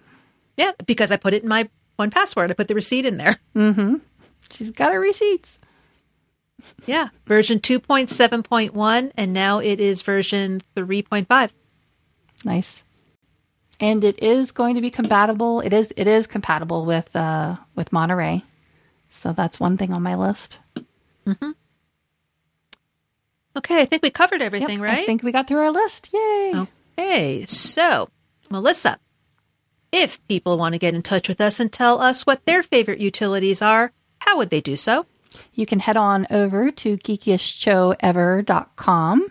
[0.56, 1.68] Yeah, because I put it in my
[1.98, 2.50] 1Password.
[2.50, 3.38] I put the receipt in there.
[3.54, 3.96] Mm-hmm.
[4.50, 5.58] She's got her receipts.
[6.86, 11.52] Yeah, version two point seven point one, and now it is version three point five.
[12.44, 12.84] Nice.
[13.82, 15.60] And it is going to be compatible.
[15.60, 18.44] It is it is compatible with uh with Monterey.
[19.10, 20.58] So that's one thing on my list.
[23.54, 25.00] Okay, I think we covered Yep, everything, right?
[25.00, 26.10] I think we got through our list.
[26.14, 26.66] Yay.
[26.96, 28.08] Okay, so
[28.50, 28.98] Melissa,
[29.90, 33.00] if people want to get in touch with us and tell us what their favorite
[33.00, 35.06] utilities are, how would they do so?
[35.54, 39.26] You can head on over to geekiestshowever.com.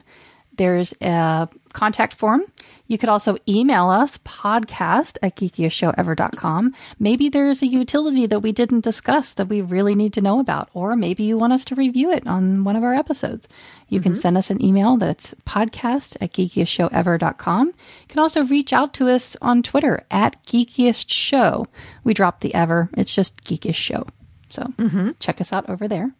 [0.54, 2.44] There's a contact form.
[2.88, 6.74] You could also email us podcast at geekiestshowever.com.
[7.00, 10.70] Maybe there's a utility that we didn't discuss that we really need to know about,
[10.74, 13.48] or maybe you want us to review it on one of our episodes.
[13.88, 14.04] You mm-hmm.
[14.04, 17.68] can send us an email that's podcast at geekiestshowever.com.
[17.68, 21.68] You can also reach out to us on Twitter at geekiest show.
[22.04, 22.90] We dropped the ever.
[22.98, 24.08] It's just geekiest show.
[24.50, 25.12] So mm-hmm.
[25.20, 26.12] check us out over there.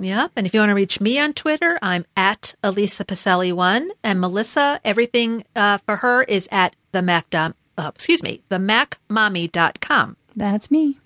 [0.00, 0.32] Yep.
[0.36, 3.88] And if you want to reach me on Twitter, I'm at Elisa Pacelli1.
[4.04, 7.30] And Melissa, everything uh, for her is at the Mac.
[7.30, 10.16] Dom, uh, excuse me, the MacMommy.com.
[10.36, 10.98] That's me.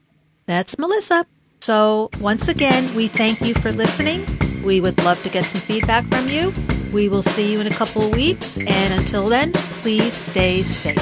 [0.46, 1.26] That's Melissa.
[1.60, 4.26] So once again, we thank you for listening.
[4.62, 6.52] We would love to get some feedback from you.
[6.92, 8.58] We will see you in a couple of weeks.
[8.58, 10.98] And until then, please stay safe.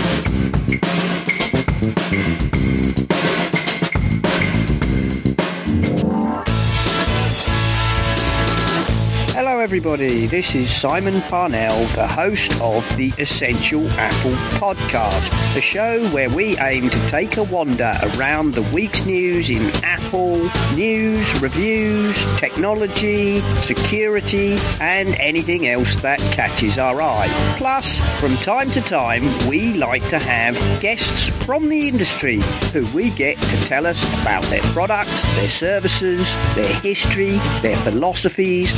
[9.50, 10.26] Hello, everybody.
[10.26, 16.56] This is Simon Parnell, the host of the Essential Apple Podcast, a show where we
[16.58, 24.56] aim to take a wander around the week's news in Apple, news, reviews, technology, security,
[24.80, 27.26] and anything else that catches our eye.
[27.58, 32.40] Plus, from time to time, we like to have guests from the industry
[32.72, 38.72] who we get to tell us about their products, their services, their history, their philosophies,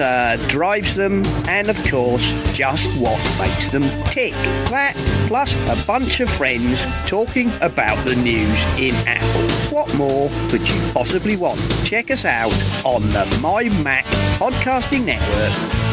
[0.00, 4.32] uh, drives them, and of course, just what makes them tick.
[4.70, 4.94] That,
[5.26, 9.48] plus a bunch of friends talking about the news in Apple.
[9.74, 11.60] What more could you possibly want?
[11.84, 12.54] Check us out
[12.84, 14.04] on the My Mac
[14.38, 15.87] Podcasting Network